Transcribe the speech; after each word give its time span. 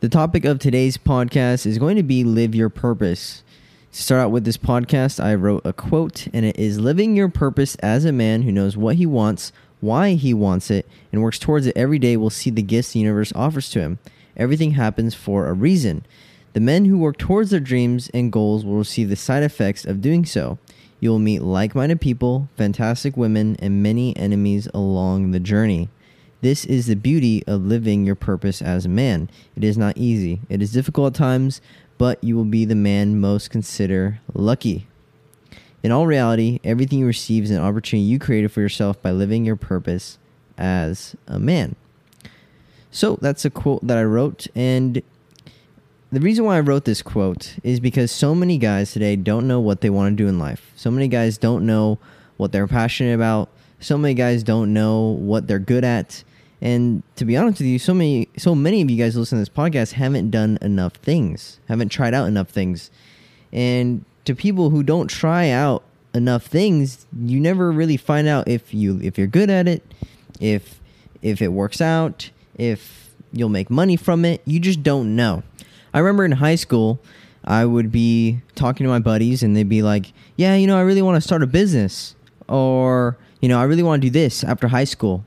The 0.00 0.08
topic 0.08 0.46
of 0.46 0.58
today's 0.58 0.96
podcast 0.96 1.66
is 1.66 1.76
going 1.76 1.96
to 1.96 2.02
be 2.02 2.24
live 2.24 2.54
your 2.54 2.70
purpose. 2.70 3.42
To 3.92 4.02
start 4.02 4.22
out 4.22 4.30
with 4.30 4.46
this 4.46 4.56
podcast, 4.56 5.22
I 5.22 5.34
wrote 5.34 5.60
a 5.62 5.74
quote, 5.74 6.26
and 6.32 6.46
it 6.46 6.58
is 6.58 6.80
living 6.80 7.14
your 7.14 7.28
purpose 7.28 7.74
as 7.80 8.06
a 8.06 8.10
man 8.10 8.40
who 8.40 8.50
knows 8.50 8.78
what 8.78 8.96
he 8.96 9.04
wants, 9.04 9.52
why 9.80 10.14
he 10.14 10.32
wants 10.32 10.70
it, 10.70 10.88
and 11.12 11.20
works 11.22 11.38
towards 11.38 11.66
it 11.66 11.76
every 11.76 11.98
day 11.98 12.16
will 12.16 12.30
see 12.30 12.48
the 12.48 12.62
gifts 12.62 12.94
the 12.94 13.00
universe 13.00 13.30
offers 13.34 13.68
to 13.72 13.80
him. 13.80 13.98
Everything 14.38 14.70
happens 14.70 15.14
for 15.14 15.48
a 15.48 15.52
reason. 15.52 16.06
The 16.54 16.60
men 16.60 16.86
who 16.86 16.96
work 16.96 17.18
towards 17.18 17.50
their 17.50 17.60
dreams 17.60 18.08
and 18.14 18.32
goals 18.32 18.64
will 18.64 18.78
receive 18.78 19.10
the 19.10 19.16
side 19.16 19.42
effects 19.42 19.84
of 19.84 20.00
doing 20.00 20.24
so. 20.24 20.56
You 20.98 21.10
will 21.10 21.18
meet 21.18 21.42
like 21.42 21.74
minded 21.74 22.00
people, 22.00 22.48
fantastic 22.56 23.18
women, 23.18 23.54
and 23.58 23.82
many 23.82 24.16
enemies 24.16 24.66
along 24.72 25.32
the 25.32 25.40
journey. 25.40 25.90
This 26.42 26.64
is 26.64 26.86
the 26.86 26.96
beauty 26.96 27.44
of 27.46 27.66
living 27.66 28.04
your 28.04 28.14
purpose 28.14 28.62
as 28.62 28.86
a 28.86 28.88
man. 28.88 29.28
It 29.56 29.62
is 29.62 29.76
not 29.76 29.98
easy, 29.98 30.40
it 30.48 30.62
is 30.62 30.72
difficult 30.72 31.14
at 31.14 31.18
times, 31.18 31.60
but 31.98 32.22
you 32.24 32.34
will 32.34 32.44
be 32.44 32.64
the 32.64 32.74
man 32.74 33.20
most 33.20 33.50
consider 33.50 34.20
lucky. 34.32 34.86
In 35.82 35.92
all 35.92 36.06
reality, 36.06 36.58
everything 36.64 37.00
you 37.00 37.06
receive 37.06 37.44
is 37.44 37.50
an 37.50 37.60
opportunity 37.60 38.04
you 38.04 38.18
created 38.18 38.52
for 38.52 38.60
yourself 38.60 39.00
by 39.02 39.10
living 39.10 39.44
your 39.44 39.56
purpose 39.56 40.18
as 40.56 41.14
a 41.26 41.38
man. 41.38 41.76
So 42.90 43.18
that's 43.20 43.44
a 43.44 43.50
quote 43.50 43.86
that 43.86 43.98
I 43.98 44.04
wrote, 44.04 44.46
and 44.54 45.02
the 46.12 46.20
reason 46.20 46.44
why 46.44 46.56
I 46.56 46.60
wrote 46.60 46.86
this 46.86 47.02
quote 47.02 47.56
is 47.62 47.80
because 47.80 48.10
so 48.10 48.34
many 48.34 48.58
guys 48.58 48.92
today 48.92 49.14
don't 49.14 49.46
know 49.46 49.60
what 49.60 49.80
they 49.80 49.90
want 49.90 50.10
to 50.10 50.22
do 50.22 50.28
in 50.28 50.38
life. 50.38 50.72
So 50.74 50.90
many 50.90 51.06
guys 51.06 51.38
don't 51.38 51.64
know 51.64 51.98
what 52.36 52.50
they're 52.50 52.66
passionate 52.66 53.14
about. 53.14 53.48
So 53.78 53.96
many 53.96 54.14
guys 54.14 54.42
don't 54.42 54.72
know 54.72 55.02
what 55.02 55.46
they're 55.46 55.58
good 55.58 55.84
at. 55.84 56.24
And 56.62 57.02
to 57.16 57.24
be 57.24 57.36
honest 57.36 57.60
with 57.60 57.68
you, 57.68 57.78
so 57.78 57.94
many 57.94 58.28
so 58.36 58.54
many 58.54 58.82
of 58.82 58.90
you 58.90 58.96
guys 59.02 59.16
listening 59.16 59.44
to 59.44 59.50
this 59.50 59.56
podcast 59.56 59.92
haven't 59.92 60.30
done 60.30 60.58
enough 60.60 60.94
things, 60.94 61.58
haven't 61.68 61.88
tried 61.88 62.12
out 62.12 62.28
enough 62.28 62.48
things. 62.50 62.90
And 63.52 64.04
to 64.26 64.34
people 64.34 64.70
who 64.70 64.82
don't 64.82 65.08
try 65.08 65.48
out 65.48 65.82
enough 66.14 66.44
things, 66.44 67.06
you 67.18 67.40
never 67.40 67.72
really 67.72 67.96
find 67.96 68.28
out 68.28 68.46
if 68.48 68.74
you 68.74 69.00
if 69.02 69.16
you're 69.16 69.26
good 69.26 69.48
at 69.48 69.68
it, 69.68 69.82
if 70.38 70.80
if 71.22 71.40
it 71.40 71.48
works 71.48 71.80
out, 71.80 72.30
if 72.56 73.10
you'll 73.32 73.48
make 73.48 73.70
money 73.70 73.96
from 73.96 74.24
it. 74.24 74.42
You 74.44 74.60
just 74.60 74.82
don't 74.82 75.16
know. 75.16 75.42
I 75.94 75.98
remember 75.98 76.24
in 76.24 76.32
high 76.32 76.56
school, 76.56 77.00
I 77.44 77.64
would 77.64 77.90
be 77.90 78.42
talking 78.54 78.84
to 78.84 78.90
my 78.90 78.98
buddies 78.98 79.42
and 79.42 79.56
they'd 79.56 79.68
be 79.68 79.82
like, 79.82 80.12
"Yeah, 80.36 80.56
you 80.56 80.66
know, 80.66 80.76
I 80.76 80.82
really 80.82 81.02
want 81.02 81.16
to 81.16 81.20
start 81.20 81.42
a 81.42 81.46
business." 81.46 82.14
Or, 82.48 83.16
you 83.40 83.48
know, 83.48 83.60
I 83.60 83.62
really 83.62 83.82
want 83.84 84.02
to 84.02 84.08
do 84.08 84.10
this 84.10 84.42
after 84.42 84.68
high 84.68 84.84
school. 84.84 85.24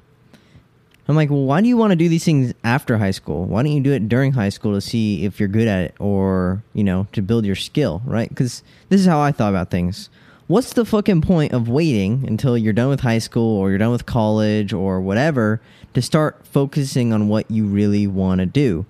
I'm 1.07 1.15
like, 1.15 1.29
well, 1.29 1.43
why 1.43 1.59
do 1.59 1.67
you 1.67 1.75
want 1.75 1.91
to 1.91 1.97
do 1.97 2.07
these 2.07 2.23
things 2.23 2.53
after 2.63 2.97
high 2.97 3.11
school? 3.11 3.45
Why 3.45 3.61
don't 3.61 3.73
you 3.73 3.81
do 3.81 3.91
it 3.91 4.07
during 4.07 4.31
high 4.31 4.49
school 4.49 4.73
to 4.73 4.81
see 4.81 5.25
if 5.25 5.39
you're 5.39 5.49
good 5.49 5.67
at 5.67 5.81
it 5.81 5.95
or, 5.99 6.63
you 6.73 6.83
know, 6.83 7.07
to 7.11 7.21
build 7.21 7.45
your 7.45 7.57
skill, 7.57 8.01
right? 8.05 8.29
Because 8.29 8.63
this 8.87 9.01
is 9.01 9.07
how 9.07 9.19
I 9.19 9.33
thought 9.33 9.49
about 9.49 9.69
things. 9.69 10.09
What's 10.47 10.73
the 10.73 10.85
fucking 10.85 11.21
point 11.21 11.51
of 11.51 11.67
waiting 11.67 12.25
until 12.27 12.57
you're 12.57 12.73
done 12.73 12.89
with 12.89 13.01
high 13.01 13.19
school 13.19 13.57
or 13.57 13.69
you're 13.69 13.79
done 13.79 13.91
with 13.91 14.05
college 14.05 14.71
or 14.71 15.01
whatever 15.01 15.61
to 15.93 16.01
start 16.01 16.45
focusing 16.45 17.11
on 17.11 17.27
what 17.27 17.51
you 17.51 17.65
really 17.65 18.07
want 18.07 18.39
to 18.39 18.45
do? 18.45 18.85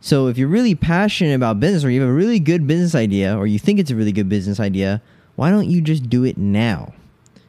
So 0.00 0.28
if 0.28 0.38
you're 0.38 0.48
really 0.48 0.74
passionate 0.74 1.34
about 1.34 1.60
business 1.60 1.84
or 1.84 1.90
you 1.90 2.00
have 2.00 2.10
a 2.10 2.14
really 2.14 2.40
good 2.40 2.66
business 2.66 2.94
idea 2.94 3.36
or 3.36 3.46
you 3.46 3.58
think 3.58 3.78
it's 3.78 3.90
a 3.90 3.96
really 3.96 4.12
good 4.12 4.28
business 4.28 4.58
idea, 4.58 5.02
why 5.36 5.50
don't 5.50 5.68
you 5.68 5.80
just 5.80 6.08
do 6.08 6.24
it 6.24 6.38
now? 6.38 6.92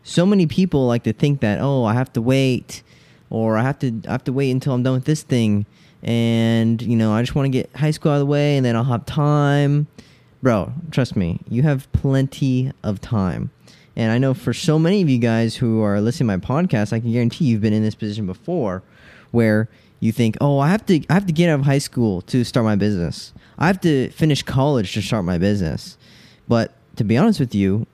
So 0.03 0.25
many 0.25 0.45
people 0.45 0.85
like 0.85 1.03
to 1.03 1.13
think 1.13 1.39
that, 1.39 1.59
oh, 1.61 1.85
I 1.85 1.93
have 1.93 2.11
to 2.13 2.21
wait 2.21 2.83
or 3.33 3.57
I 3.57 3.63
have 3.63 3.79
to 3.79 3.91
I 4.07 4.11
have 4.11 4.23
to 4.25 4.31
wait 4.31 4.51
until 4.51 4.73
I'm 4.73 4.83
done 4.83 4.93
with 4.93 5.05
this 5.05 5.23
thing, 5.23 5.65
and 6.03 6.81
you 6.81 6.95
know 6.95 7.11
I 7.11 7.21
just 7.21 7.35
want 7.35 7.47
to 7.47 7.49
get 7.49 7.75
high 7.75 7.91
school 7.91 8.11
out 8.11 8.15
of 8.15 8.19
the 8.21 8.25
way, 8.27 8.55
and 8.55 8.65
then 8.65 8.75
I'll 8.75 8.83
have 8.85 9.05
time. 9.05 9.87
Bro, 10.41 10.71
trust 10.91 11.15
me, 11.15 11.39
you 11.49 11.63
have 11.63 11.91
plenty 11.93 12.71
of 12.83 13.01
time. 13.01 13.49
And 13.95 14.11
I 14.11 14.17
know 14.17 14.33
for 14.33 14.53
so 14.53 14.77
many 14.77 15.01
of 15.01 15.09
you 15.09 15.17
guys 15.17 15.55
who 15.55 15.81
are 15.81 15.99
listening 16.01 16.29
to 16.29 16.37
my 16.37 16.45
podcast, 16.45 16.93
I 16.93 16.99
can 16.99 17.11
guarantee 17.11 17.45
you've 17.45 17.61
been 17.61 17.73
in 17.73 17.83
this 17.83 17.95
position 17.95 18.25
before 18.25 18.83
where 19.31 19.67
you 19.99 20.11
think, 20.11 20.37
"Oh, 20.39 20.59
I 20.59 20.69
have 20.69 20.85
to 20.85 21.03
I 21.09 21.13
have 21.13 21.25
to 21.25 21.33
get 21.33 21.49
out 21.49 21.59
of 21.59 21.65
high 21.65 21.79
school 21.79 22.21
to 22.23 22.43
start 22.43 22.65
my 22.65 22.75
business. 22.75 23.33
I 23.57 23.67
have 23.67 23.81
to 23.81 24.09
finish 24.11 24.43
college 24.43 24.93
to 24.93 25.01
start 25.01 25.25
my 25.25 25.39
business." 25.39 25.97
But 26.47 26.73
to 26.97 27.03
be 27.03 27.17
honest 27.17 27.39
with 27.39 27.55
you, 27.55 27.87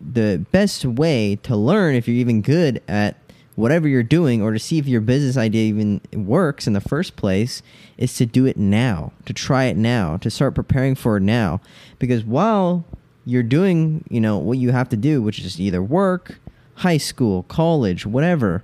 the 0.00 0.44
best 0.52 0.84
way 0.86 1.38
to 1.42 1.54
learn 1.54 1.94
if 1.94 2.08
you're 2.08 2.16
even 2.16 2.40
good 2.40 2.80
at 2.88 3.16
whatever 3.56 3.88
you're 3.88 4.02
doing 4.02 4.42
or 4.42 4.52
to 4.52 4.58
see 4.58 4.78
if 4.78 4.86
your 4.86 5.00
business 5.00 5.36
idea 5.36 5.64
even 5.64 6.00
works 6.12 6.66
in 6.66 6.74
the 6.74 6.80
first 6.80 7.16
place 7.16 7.62
is 7.98 8.14
to 8.16 8.26
do 8.26 8.46
it 8.46 8.56
now, 8.56 9.12
to 9.24 9.32
try 9.32 9.64
it 9.64 9.76
now, 9.76 10.18
to 10.18 10.30
start 10.30 10.54
preparing 10.54 10.94
for 10.94 11.16
it 11.16 11.22
now. 11.22 11.60
Because 11.98 12.22
while 12.22 12.84
you're 13.24 13.42
doing, 13.42 14.04
you 14.08 14.20
know, 14.20 14.38
what 14.38 14.58
you 14.58 14.70
have 14.70 14.88
to 14.90 14.96
do, 14.96 15.20
which 15.20 15.40
is 15.40 15.60
either 15.60 15.82
work, 15.82 16.38
high 16.76 16.98
school, 16.98 17.44
college, 17.44 18.06
whatever, 18.06 18.62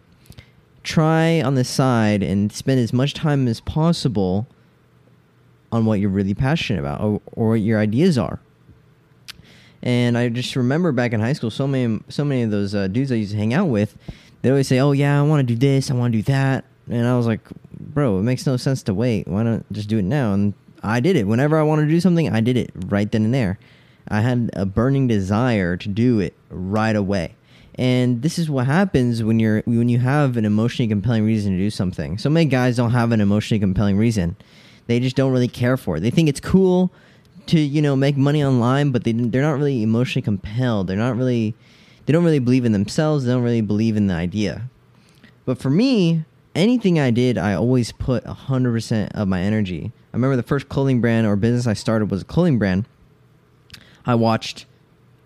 try 0.82 1.40
on 1.40 1.54
the 1.54 1.64
side 1.64 2.22
and 2.22 2.52
spend 2.52 2.78
as 2.78 2.92
much 2.92 3.14
time 3.14 3.48
as 3.48 3.60
possible 3.60 4.46
on 5.72 5.86
what 5.86 6.00
you're 6.00 6.10
really 6.10 6.34
passionate 6.34 6.80
about 6.80 7.00
or, 7.00 7.20
or 7.32 7.48
what 7.50 7.60
your 7.60 7.80
ideas 7.80 8.18
are. 8.18 8.40
And 9.82 10.16
I 10.16 10.28
just 10.28 10.54
remember 10.54 10.92
back 10.92 11.12
in 11.12 11.20
high 11.20 11.32
school, 11.32 11.50
so 11.50 11.66
many, 11.66 12.00
so 12.08 12.24
many 12.24 12.42
of 12.42 12.50
those 12.50 12.74
uh, 12.74 12.88
dudes 12.88 13.10
I 13.10 13.16
used 13.16 13.32
to 13.32 13.38
hang 13.38 13.54
out 13.54 13.66
with, 13.66 13.96
they 14.42 14.50
always 14.50 14.68
say, 14.68 14.78
"Oh 14.78 14.92
yeah, 14.92 15.18
I 15.18 15.22
want 15.22 15.46
to 15.46 15.54
do 15.54 15.58
this, 15.58 15.90
I 15.90 15.94
want 15.94 16.12
to 16.12 16.18
do 16.18 16.22
that," 16.24 16.64
and 16.90 17.06
I 17.06 17.16
was 17.16 17.26
like, 17.26 17.40
"Bro, 17.78 18.18
it 18.18 18.22
makes 18.22 18.46
no 18.46 18.56
sense 18.56 18.82
to 18.84 18.94
wait. 18.94 19.26
Why 19.26 19.42
not 19.42 19.64
just 19.72 19.88
do 19.88 19.98
it 19.98 20.04
now?" 20.04 20.34
And 20.34 20.54
I 20.82 21.00
did 21.00 21.16
it. 21.16 21.26
Whenever 21.26 21.58
I 21.58 21.62
wanted 21.62 21.82
to 21.86 21.90
do 21.90 22.00
something, 22.00 22.28
I 22.28 22.40
did 22.40 22.56
it 22.56 22.70
right 22.86 23.10
then 23.10 23.24
and 23.24 23.34
there. 23.34 23.58
I 24.08 24.20
had 24.20 24.50
a 24.54 24.66
burning 24.66 25.06
desire 25.06 25.76
to 25.76 25.88
do 25.88 26.18
it 26.20 26.34
right 26.50 26.96
away. 26.96 27.34
And 27.76 28.20
this 28.20 28.38
is 28.38 28.50
what 28.50 28.66
happens 28.66 29.22
when 29.22 29.38
you're 29.40 29.62
when 29.64 29.88
you 29.88 29.98
have 29.98 30.36
an 30.36 30.44
emotionally 30.44 30.88
compelling 30.88 31.24
reason 31.24 31.52
to 31.52 31.58
do 31.58 31.70
something. 31.70 32.18
So 32.18 32.28
many 32.28 32.46
guys 32.46 32.76
don't 32.76 32.90
have 32.90 33.12
an 33.12 33.20
emotionally 33.20 33.60
compelling 33.60 33.96
reason. 33.96 34.36
They 34.88 35.00
just 35.00 35.16
don't 35.16 35.32
really 35.32 35.48
care 35.48 35.76
for 35.76 35.96
it. 35.96 36.00
They 36.00 36.10
think 36.10 36.28
it's 36.28 36.40
cool 36.40 36.92
to, 37.46 37.58
you 37.58 37.80
know, 37.80 37.96
make 37.96 38.16
money 38.16 38.44
online, 38.44 38.90
but 38.90 39.04
they 39.04 39.12
they're 39.12 39.42
not 39.42 39.56
really 39.56 39.82
emotionally 39.82 40.22
compelled. 40.22 40.88
They're 40.88 40.96
not 40.96 41.16
really 41.16 41.54
they 42.06 42.12
don't 42.12 42.24
really 42.24 42.38
believe 42.38 42.64
in 42.64 42.72
themselves. 42.72 43.24
They 43.24 43.32
don't 43.32 43.42
really 43.42 43.60
believe 43.60 43.96
in 43.96 44.06
the 44.06 44.14
idea. 44.14 44.68
But 45.44 45.58
for 45.58 45.70
me, 45.70 46.24
anything 46.54 46.98
I 46.98 47.10
did, 47.10 47.38
I 47.38 47.54
always 47.54 47.92
put 47.92 48.24
100% 48.24 49.12
of 49.14 49.28
my 49.28 49.40
energy. 49.40 49.92
I 50.12 50.16
remember 50.16 50.36
the 50.36 50.42
first 50.42 50.68
clothing 50.68 51.00
brand 51.00 51.26
or 51.26 51.36
business 51.36 51.66
I 51.66 51.74
started 51.74 52.10
was 52.10 52.22
a 52.22 52.26
clothing 52.26 52.58
brand. 52.58 52.86
I 54.04 54.14
watched 54.14 54.66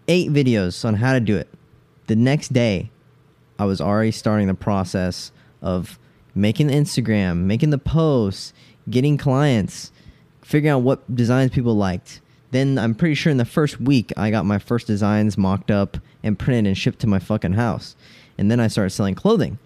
eight 0.09 0.31
videos 0.31 0.85
on 0.85 0.95
how 0.95 1.13
to 1.13 1.21
do 1.21 1.37
it. 1.37 1.49
The 2.07 2.17
next 2.17 2.53
day, 2.53 2.91
I 3.59 3.65
was 3.65 3.81
already 3.81 4.13
starting 4.13 4.47
the 4.47 4.55
process 4.55 5.33
of 5.63 5.99
making 6.35 6.69
the 6.69 6.75
Instagram, 6.75 7.45
making 7.45 7.71
the 7.71 7.79
posts, 7.79 8.53
getting 8.89 9.17
clients, 9.17 9.91
figuring 10.43 10.71
out 10.71 10.83
what 10.83 11.15
designs 11.15 11.51
people 11.51 11.75
liked, 11.75 12.21
then 12.51 12.79
I'm 12.79 12.95
pretty 12.95 13.15
sure 13.15 13.31
in 13.31 13.37
the 13.37 13.45
first 13.45 13.81
week 13.81 14.13
I 14.17 14.31
got 14.31 14.45
my 14.45 14.59
first 14.59 14.87
designs 14.87 15.37
mocked 15.37 15.71
up 15.71 15.99
and 16.23 16.39
printed 16.39 16.67
and 16.67 16.79
shipped 16.79 17.01
to 17.01 17.07
my 17.07 17.19
fucking 17.19 17.55
house. 17.55 17.97
And 18.39 18.51
then 18.51 18.61
I 18.61 18.69
started 18.69 18.91
selling 18.91 19.15
clothing. 19.15 19.59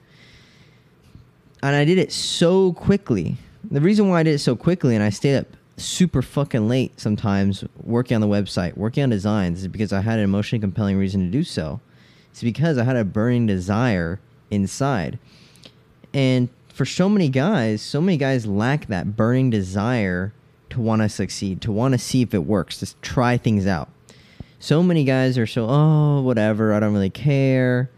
And 1.63 1.77
I 1.77 1.85
did 1.85 1.99
it 1.99 2.13
so 2.13 2.73
quickly. 2.73 3.37
The 3.71 3.81
reason 3.81 4.09
why 4.09 4.21
I 4.21 4.23
did 4.23 4.35
it 4.35 4.39
so 4.39 4.57
quickly 4.57 4.95
and 4.95 5.05
I 5.05 5.11
stayed 5.11 5.37
up 5.37 5.47
super 5.77 6.23
fucking 6.23 6.69
late 6.69 6.99
sometimes 7.01 7.65
working 7.83 8.15
on 8.15 8.21
the 8.21 8.27
website, 8.27 8.77
working 8.77 9.03
on 9.03 9.11
designs 9.11 9.61
is 9.61 9.69
because 9.69 9.93
I 9.93 10.01
had 10.01 10.19
an 10.19 10.25
emotionally 10.25 10.61
compelling 10.61 10.97
reason 10.97 11.21
to 11.25 11.31
do 11.31 11.45
so. 11.45 11.81
It's 12.31 12.43
because 12.43 12.79
I 12.79 12.85
had 12.85 12.97
a 12.97 13.05
burning 13.05 13.47
desire 13.47 14.21
inside. 14.51 15.19
And 16.15 16.49
for 16.69 16.85
so 16.85 17.09
many 17.09 17.29
guys, 17.29 17.83
so 17.83 18.01
many 18.01 18.17
guys 18.17 18.47
lack 18.47 18.87
that 18.87 19.17
burning 19.17 19.51
desire 19.51 20.33
to 20.71 20.81
want 20.81 21.03
to 21.03 21.09
succeed, 21.09 21.61
to 21.63 21.73
want 21.73 21.93
to 21.93 21.99
see 21.99 22.23
if 22.23 22.35
it 22.35 22.45
works, 22.45 22.79
to 22.79 22.95
try 22.97 23.37
things 23.37 23.67
out. 23.67 23.89
So 24.59 24.83
many 24.83 25.05
guys 25.05 25.39
are 25.39 25.47
so, 25.47 25.67
oh, 25.69 26.21
whatever, 26.23 26.73
I 26.73 26.81
don't 26.81 26.93
really 26.93 27.11
care. 27.11 27.91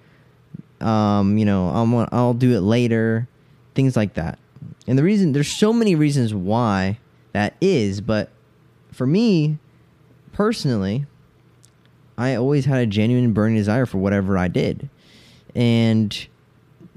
Um, 0.81 1.39
you 1.39 1.45
know, 1.45 1.71
I'll, 1.71 2.09
I'll 2.13 2.35
do 2.35 2.57
it 2.57 2.61
later, 2.61 3.29
things 3.75 3.97
like 3.97 4.15
that. 4.15 4.39
And 4.87 4.99
the 4.99 5.03
reason, 5.03 5.33
there's 5.33 5.49
so 5.49 5.73
many 5.73 5.95
reasons 5.95 6.35
why 6.35 6.99
that 7.33 7.55
is, 7.61 8.01
but 8.01 8.31
for 8.91 9.07
me 9.07 9.59
personally, 10.33 11.07
I 12.19 12.35
always 12.35 12.65
had 12.65 12.79
a 12.79 12.87
genuine 12.87 13.33
burning 13.33 13.57
desire 13.57 13.87
for 13.87 13.99
whatever 13.99 14.37
I 14.37 14.49
did. 14.49 14.89
And 15.55 16.13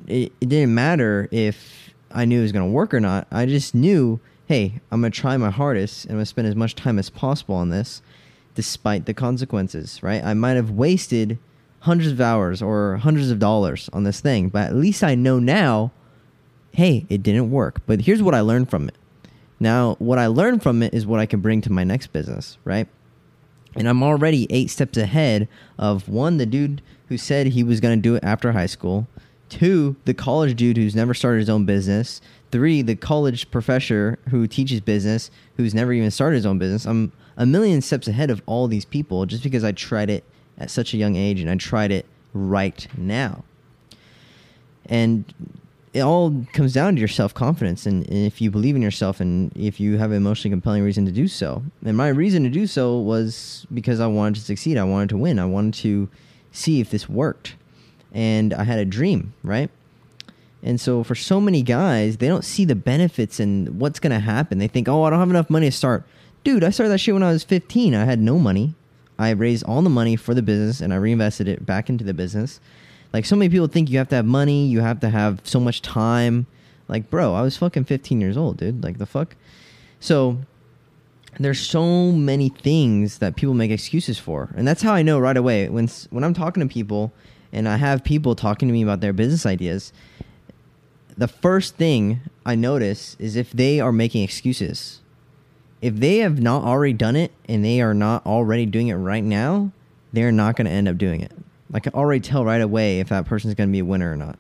it, 0.08 0.32
it 0.42 0.50
didn't 0.50 0.74
matter 0.74 1.28
if 1.32 1.94
I 2.12 2.26
knew 2.26 2.40
it 2.40 2.44
was 2.44 2.52
going 2.52 2.68
to 2.68 2.72
work 2.72 2.94
or 2.94 3.00
not. 3.00 3.28
I 3.32 3.46
just 3.46 3.76
knew 3.76 4.20
hey, 4.48 4.80
I'm 4.92 5.02
going 5.02 5.12
to 5.12 5.20
try 5.20 5.38
my 5.38 5.50
hardest 5.50 6.06
and 6.06 6.12
I'm 6.12 6.18
going 6.18 6.24
to 6.24 6.30
spend 6.30 6.48
as 6.48 6.56
much 6.56 6.76
time 6.76 7.00
as 7.00 7.10
possible 7.10 7.56
on 7.56 7.70
this 7.70 8.02
despite 8.54 9.06
the 9.06 9.14
consequences, 9.14 10.02
right? 10.02 10.24
I 10.24 10.34
might 10.34 10.54
have 10.54 10.72
wasted 10.72 11.38
hundreds 11.82 12.12
of 12.12 12.22
hours 12.22 12.62
or 12.62 12.98
hundreds 12.98 13.30
of 13.30 13.40
dollars 13.40 13.90
on 13.92 14.04
this 14.04 14.22
thing, 14.22 14.50
but 14.50 14.68
at 14.68 14.76
least 14.76 15.04
I 15.04 15.14
know 15.16 15.40
now, 15.40 15.92
hey, 16.72 17.06
it 17.10 17.22
didn't 17.22 17.52
work. 17.52 17.82
But 17.86 18.02
here's 18.02 18.24
what 18.24 18.34
I 18.34 18.42
learned 18.42 18.70
from 18.70 18.88
it. 18.88 18.96
Now, 19.60 19.96
what 20.00 20.20
I 20.20 20.28
learned 20.28 20.64
from 20.64 20.84
it 20.84 20.94
is 20.94 21.06
what 21.06 21.20
I 21.20 21.26
can 21.26 21.42
bring 21.42 21.62
to 21.62 21.72
my 21.72 21.84
next 21.84 22.08
business, 22.08 22.58
right? 22.64 22.88
And 23.76 23.90
I'm 23.90 24.04
already 24.04 24.48
eight 24.50 24.70
steps 24.70 24.98
ahead 24.98 25.48
of 25.78 26.08
one, 26.08 26.38
the 26.38 26.46
dude 26.46 26.82
who 27.10 27.18
said 27.18 27.48
he 27.48 27.64
was 27.64 27.80
going 27.80 27.98
to 27.98 28.02
do 28.02 28.16
it 28.16 28.24
after 28.24 28.52
high 28.52 28.66
school, 28.66 29.08
two, 29.50 29.96
the 30.06 30.14
college 30.14 30.56
dude 30.56 30.78
who's 30.78 30.96
never 30.96 31.14
started 31.14 31.40
his 31.40 31.50
own 31.50 31.66
business, 31.66 32.22
three, 32.52 32.82
the 32.82 32.96
college 32.96 33.50
professor 33.52 34.20
who 34.30 34.48
teaches 34.48 34.82
business 34.82 35.32
who's 35.58 35.74
never 35.74 35.94
even 35.94 36.12
started 36.12 36.36
his 36.36 36.46
own 36.46 36.58
business. 36.58 36.86
I'm 36.86 37.12
a 37.38 37.46
million 37.46 37.82
steps 37.82 38.08
ahead 38.08 38.30
of 38.30 38.42
all 38.46 38.68
these 38.68 38.86
people 38.86 39.26
just 39.26 39.44
because 39.44 39.64
I 39.64 39.72
tried 39.72 40.10
it 40.10 40.24
at 40.58 40.72
such 40.72 40.94
a 40.94 40.98
young 40.98 41.16
age 41.16 41.42
and 41.42 41.50
I 41.50 41.56
tried 41.56 41.92
it 41.92 42.06
right 42.34 42.88
now. 42.98 43.44
And 44.86 45.26
it 45.94 46.02
all 46.02 46.46
comes 46.54 46.74
down 46.74 46.96
to 46.96 47.00
your 47.00 47.08
self 47.08 47.34
confidence 47.34 47.86
and, 47.86 48.08
and, 48.10 48.26
if 48.26 48.42
you 48.42 48.52
believe 48.52 48.76
in 48.76 48.82
yourself 48.82 49.20
and 49.20 49.52
if 49.56 49.80
you 49.80 49.98
have 49.98 50.12
an 50.12 50.18
emotionally 50.18 50.52
compelling 50.54 50.84
reason 50.84 51.06
to 51.06 51.12
do 51.12 51.28
so. 51.28 51.64
And 51.86 51.96
my 51.96 52.10
reason 52.10 52.44
to 52.44 52.50
do 52.50 52.68
so 52.68 53.00
was 53.00 53.66
because 53.74 54.00
I 54.00 54.08
wanted 54.08 54.36
to 54.36 54.42
succeed. 54.42 54.78
I 54.78 54.84
wanted 54.84 55.10
to 55.10 55.18
win. 55.18 55.40
I 55.40 55.46
wanted 55.46 55.74
to 55.76 56.10
see 56.52 56.82
if 56.82 56.90
this 56.90 57.08
worked. 57.08 57.56
And 58.16 58.54
I 58.54 58.64
had 58.64 58.80
a 58.80 58.86
dream, 58.86 59.34
right? 59.44 59.70
And 60.64 60.82
so 60.82 61.04
for 61.04 61.14
so 61.14 61.40
many 61.40 61.62
guys, 61.62 62.18
they 62.18 62.28
don't 62.28 62.44
see 62.44 62.66
the 62.66 62.76
benefits 62.76 63.40
and 63.40 63.80
what's 63.80 64.00
going 64.00 64.12
to 64.12 64.20
happen. 64.20 64.58
They 64.58 64.68
think, 64.68 64.90
oh, 64.90 65.04
I 65.04 65.12
don't 65.12 65.20
have 65.20 65.30
enough 65.30 65.50
money 65.50 65.68
to 65.68 65.72
start. 65.72 66.08
Dude, 66.44 66.64
I 66.64 66.72
started 66.72 66.90
that 66.90 66.98
shit 66.98 67.14
when 67.14 67.22
I 67.22 67.32
was 67.32 67.44
15. 67.44 67.94
I 67.94 68.06
had 68.06 68.20
no 68.20 68.40
money. 68.40 68.74
I 69.20 69.30
raised 69.30 69.64
all 69.66 69.84
the 69.84 69.90
money 69.90 70.16
for 70.16 70.34
the 70.34 70.42
business 70.42 70.82
and 70.82 70.92
I 70.92 70.98
reinvested 70.98 71.48
it 71.48 71.66
back 71.66 71.88
into 71.88 72.04
the 72.04 72.16
business. 72.16 72.60
Like 73.14 73.26
so 73.26 73.36
many 73.36 73.50
people 73.50 73.68
think 73.68 73.90
you 73.90 74.00
have 74.00 74.10
to 74.10 74.16
have 74.16 74.26
money, 74.26 74.66
you 74.66 74.82
have 74.82 75.00
to 75.02 75.10
have 75.10 75.42
so 75.44 75.60
much 75.60 75.82
time. 75.84 76.48
Like, 76.88 77.10
bro, 77.10 77.34
I 77.34 77.42
was 77.42 77.58
fucking 77.58 77.86
15 77.86 78.20
years 78.20 78.36
old, 78.36 78.58
dude. 78.58 78.84
Like 78.84 78.98
the 78.98 79.06
fuck. 79.06 79.36
So 80.00 80.40
there's 81.40 81.60
so 81.60 82.12
many 82.12 82.50
things 82.50 83.20
that 83.20 83.36
people 83.36 83.54
make 83.54 83.72
excuses 83.72 84.18
for. 84.18 84.50
And 84.56 84.68
that's 84.68 84.82
how 84.82 84.94
I 84.94 85.02
know 85.02 85.20
right 85.20 85.38
away 85.38 85.70
when 85.70 85.88
when 86.10 86.24
I'm 86.24 86.34
talking 86.34 86.68
to 86.68 86.72
people 86.72 87.14
and 87.56 87.70
I 87.70 87.78
have 87.78 88.04
people 88.04 88.36
talking 88.36 88.68
to 88.68 88.74
me 88.74 88.84
about 88.84 89.00
their 89.00 89.14
business 89.14 89.46
ideas, 89.46 89.94
the 91.18 91.30
first 91.30 91.76
thing 91.76 92.20
I 92.46 92.56
notice 92.56 93.16
is 93.18 93.38
if 93.38 93.52
they 93.52 93.80
are 93.80 93.94
making 93.94 94.24
excuses. 94.24 95.00
If 95.82 95.96
they 95.96 96.18
have 96.18 96.42
not 96.42 96.64
already 96.64 96.94
done 96.94 97.16
it 97.16 97.32
and 97.48 97.64
they 97.64 97.80
are 97.80 97.94
not 97.94 98.26
already 98.26 98.66
doing 98.66 98.90
it 98.90 98.96
right 98.96 99.24
now, 99.24 99.72
they're 100.12 100.34
not 100.34 100.58
going 100.58 100.66
to 100.66 100.72
end 100.72 100.90
up 100.90 100.98
doing 100.98 101.22
it. 101.22 101.32
I 101.74 101.80
can 101.80 101.94
already 101.94 102.20
tell 102.20 102.44
right 102.44 102.62
away 102.62 103.00
if 103.00 103.08
that 103.10 103.26
person's 103.26 103.54
going 103.54 103.70
to 103.70 103.72
be 103.72 103.80
a 103.80 103.86
winner 103.86 104.12
or 104.12 104.18
not. 104.18 104.38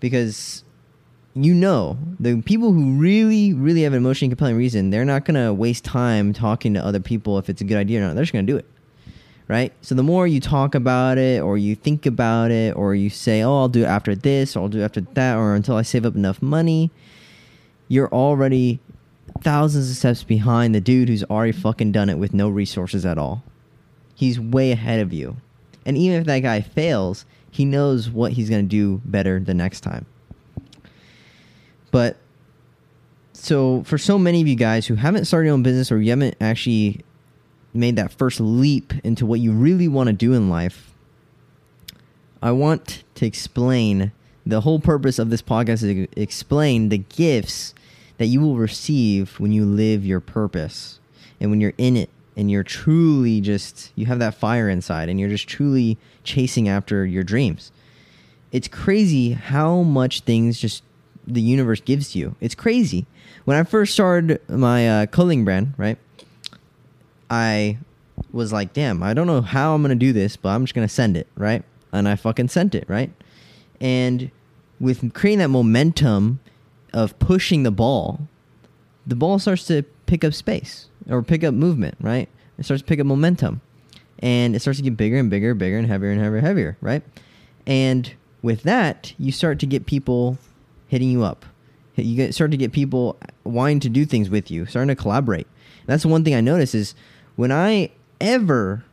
Because 0.00 0.64
you 1.34 1.54
know, 1.54 1.98
the 2.18 2.42
people 2.42 2.72
who 2.72 2.94
really, 2.94 3.52
really 3.52 3.82
have 3.82 3.92
an 3.92 3.98
emotionally 3.98 4.30
compelling 4.30 4.56
reason, 4.56 4.90
they're 4.90 5.04
not 5.04 5.26
going 5.26 5.34
to 5.34 5.52
waste 5.52 5.84
time 5.84 6.32
talking 6.32 6.74
to 6.74 6.84
other 6.84 7.00
people 7.00 7.38
if 7.38 7.48
it's 7.48 7.60
a 7.60 7.64
good 7.64 7.76
idea 7.76 8.00
or 8.00 8.06
not. 8.06 8.14
They're 8.14 8.24
just 8.24 8.32
going 8.32 8.46
to 8.46 8.52
do 8.52 8.56
it. 8.56 8.66
Right? 9.48 9.72
So 9.80 9.94
the 9.94 10.02
more 10.02 10.26
you 10.26 10.40
talk 10.40 10.74
about 10.74 11.18
it 11.18 11.40
or 11.40 11.56
you 11.56 11.76
think 11.76 12.04
about 12.04 12.50
it 12.50 12.74
or 12.74 12.96
you 12.96 13.10
say, 13.10 13.42
oh, 13.42 13.60
I'll 13.60 13.68
do 13.68 13.82
it 13.82 13.86
after 13.86 14.16
this 14.16 14.56
or 14.56 14.60
I'll 14.62 14.68
do 14.68 14.80
it 14.80 14.84
after 14.84 15.02
that 15.02 15.36
or 15.36 15.54
until 15.54 15.76
I 15.76 15.82
save 15.82 16.04
up 16.04 16.16
enough 16.16 16.42
money, 16.42 16.90
you're 17.86 18.12
already 18.12 18.80
thousands 19.42 19.88
of 19.88 19.96
steps 19.96 20.24
behind 20.24 20.74
the 20.74 20.80
dude 20.80 21.08
who's 21.08 21.22
already 21.24 21.52
fucking 21.52 21.92
done 21.92 22.10
it 22.10 22.18
with 22.18 22.34
no 22.34 22.48
resources 22.48 23.06
at 23.06 23.18
all. 23.18 23.44
He's 24.14 24.40
way 24.40 24.72
ahead 24.72 24.98
of 24.98 25.12
you. 25.12 25.36
And 25.84 25.96
even 25.96 26.20
if 26.20 26.26
that 26.26 26.40
guy 26.40 26.60
fails, 26.60 27.24
he 27.50 27.64
knows 27.64 28.10
what 28.10 28.32
he's 28.32 28.50
going 28.50 28.64
to 28.64 28.68
do 28.68 29.00
better 29.04 29.38
the 29.38 29.54
next 29.54 29.80
time. 29.82 30.06
But 31.92 32.16
so 33.32 33.82
for 33.84 33.96
so 33.96 34.18
many 34.18 34.40
of 34.40 34.48
you 34.48 34.56
guys 34.56 34.86
who 34.86 34.96
haven't 34.96 35.26
started 35.26 35.46
your 35.46 35.54
own 35.54 35.62
business 35.62 35.92
or 35.92 36.00
you 36.00 36.10
haven't 36.10 36.36
actually 36.40 37.04
made 37.76 37.96
that 37.96 38.12
first 38.12 38.40
leap 38.40 38.92
into 39.04 39.26
what 39.26 39.40
you 39.40 39.52
really 39.52 39.88
want 39.88 40.08
to 40.08 40.12
do 40.12 40.32
in 40.32 40.48
life, 40.48 40.92
I 42.42 42.52
want 42.52 43.04
to 43.16 43.26
explain 43.26 44.12
the 44.44 44.60
whole 44.60 44.78
purpose 44.78 45.18
of 45.18 45.30
this 45.30 45.42
podcast 45.42 45.82
is 45.82 46.06
to 46.06 46.20
explain 46.20 46.88
the 46.88 46.98
gifts 46.98 47.74
that 48.18 48.26
you 48.26 48.40
will 48.40 48.56
receive 48.56 49.38
when 49.40 49.52
you 49.52 49.64
live 49.64 50.06
your 50.06 50.20
purpose 50.20 51.00
and 51.40 51.50
when 51.50 51.60
you're 51.60 51.74
in 51.76 51.96
it 51.96 52.10
and 52.36 52.50
you're 52.50 52.62
truly 52.62 53.40
just 53.40 53.90
you 53.94 54.06
have 54.06 54.18
that 54.18 54.34
fire 54.34 54.68
inside 54.68 55.08
and 55.08 55.18
you're 55.18 55.28
just 55.28 55.48
truly 55.48 55.98
chasing 56.22 56.68
after 56.68 57.04
your 57.04 57.24
dreams. 57.24 57.72
It's 58.52 58.68
crazy 58.68 59.32
how 59.32 59.82
much 59.82 60.20
things 60.20 60.60
just 60.60 60.82
the 61.26 61.42
universe 61.42 61.80
gives 61.80 62.14
you. 62.14 62.36
It's 62.40 62.54
crazy. 62.54 63.06
When 63.44 63.56
i 63.56 63.64
first 63.64 63.92
started 63.92 64.40
my 64.48 64.88
uh, 64.88 65.06
clothing 65.06 65.44
brand 65.44 65.74
right 65.76 65.98
i 67.30 67.76
was 68.32 68.52
like 68.52 68.72
damn 68.72 69.02
i 69.02 69.12
don't 69.12 69.26
know 69.26 69.40
how 69.40 69.74
i'm 69.74 69.82
gonna 69.82 69.94
do 69.94 70.12
this 70.12 70.36
but 70.36 70.50
i'm 70.50 70.64
just 70.64 70.74
gonna 70.74 70.88
send 70.88 71.16
it 71.16 71.26
right 71.36 71.62
and 71.92 72.08
i 72.08 72.16
fucking 72.16 72.48
sent 72.48 72.74
it 72.74 72.84
right 72.88 73.10
and 73.80 74.30
with 74.80 75.12
creating 75.14 75.38
that 75.38 75.48
momentum 75.48 76.40
of 76.92 77.18
pushing 77.18 77.62
the 77.62 77.70
ball 77.70 78.20
the 79.06 79.14
ball 79.14 79.38
starts 79.38 79.66
to 79.66 79.82
pick 80.06 80.24
up 80.24 80.34
space 80.34 80.88
or 81.08 81.22
pick 81.22 81.44
up 81.44 81.54
movement, 81.54 81.96
right? 82.00 82.28
It 82.58 82.64
starts 82.64 82.82
to 82.82 82.86
pick 82.86 83.00
up 83.00 83.06
momentum. 83.06 83.60
And 84.20 84.56
it 84.56 84.60
starts 84.60 84.78
to 84.78 84.82
get 84.82 84.96
bigger 84.96 85.18
and 85.18 85.28
bigger, 85.28 85.54
bigger 85.54 85.78
and 85.78 85.86
heavier 85.86 86.10
and 86.10 86.20
heavier, 86.20 86.40
heavier, 86.40 86.76
right? 86.80 87.02
And 87.66 88.12
with 88.42 88.62
that, 88.62 89.12
you 89.18 89.30
start 89.30 89.58
to 89.60 89.66
get 89.66 89.86
people 89.86 90.38
hitting 90.88 91.10
you 91.10 91.22
up. 91.22 91.44
You 91.96 92.16
get, 92.16 92.34
start 92.34 92.50
to 92.50 92.56
get 92.56 92.72
people 92.72 93.18
wanting 93.44 93.80
to 93.80 93.88
do 93.88 94.04
things 94.04 94.30
with 94.30 94.50
you, 94.50 94.66
starting 94.66 94.88
to 94.88 95.00
collaborate. 95.00 95.46
And 95.46 95.86
that's 95.86 96.02
the 96.02 96.08
one 96.08 96.24
thing 96.24 96.34
I 96.34 96.40
notice 96.40 96.74
is 96.74 96.94
when 97.36 97.52
I 97.52 97.90
ever 98.20 98.84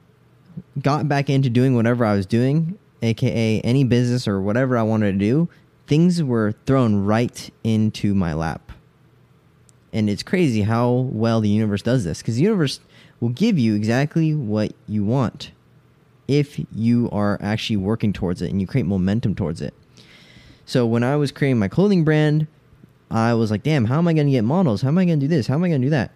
got 0.81 1.07
back 1.07 1.29
into 1.29 1.49
doing 1.49 1.75
whatever 1.75 2.05
I 2.05 2.15
was 2.15 2.25
doing, 2.25 2.77
aka 3.01 3.61
any 3.61 3.83
business 3.83 4.27
or 4.27 4.39
whatever 4.39 4.77
I 4.77 4.83
wanted 4.83 5.13
to 5.13 5.17
do, 5.17 5.49
things 5.87 6.21
were 6.21 6.53
thrown 6.65 7.03
right 7.03 7.49
into 7.63 8.13
my 8.13 8.33
lap 8.33 8.71
and 9.93 10.09
it's 10.09 10.23
crazy 10.23 10.63
how 10.63 10.91
well 10.91 11.39
the 11.39 11.49
universe 11.49 11.83
does 11.83 12.03
this 12.03 12.17
because 12.17 12.35
the 12.35 12.41
universe 12.41 12.79
will 13.19 13.29
give 13.29 13.59
you 13.59 13.75
exactly 13.75 14.33
what 14.33 14.73
you 14.87 15.05
want 15.05 15.51
if 16.27 16.59
you 16.73 17.09
are 17.11 17.37
actually 17.41 17.77
working 17.77 18.11
towards 18.11 18.41
it 18.41 18.49
and 18.49 18.59
you 18.59 18.65
create 18.65 18.87
momentum 18.87 19.35
towards 19.35 19.61
it. 19.61 19.73
So 20.65 20.85
when 20.85 21.03
I 21.03 21.15
was 21.15 21.31
creating 21.31 21.59
my 21.59 21.67
clothing 21.67 22.03
brand, 22.03 22.47
I 23.11 23.35
was 23.35 23.51
like, 23.51 23.61
damn, 23.61 23.85
how 23.85 23.99
am 23.99 24.07
I 24.07 24.13
going 24.13 24.25
to 24.25 24.31
get 24.31 24.43
models? 24.43 24.81
How 24.81 24.87
am 24.87 24.97
I 24.97 25.05
going 25.05 25.19
to 25.19 25.27
do 25.27 25.29
this? 25.29 25.45
How 25.45 25.53
am 25.53 25.63
I 25.63 25.69
going 25.69 25.81
to 25.81 25.85
do 25.85 25.91
that? 25.91 26.11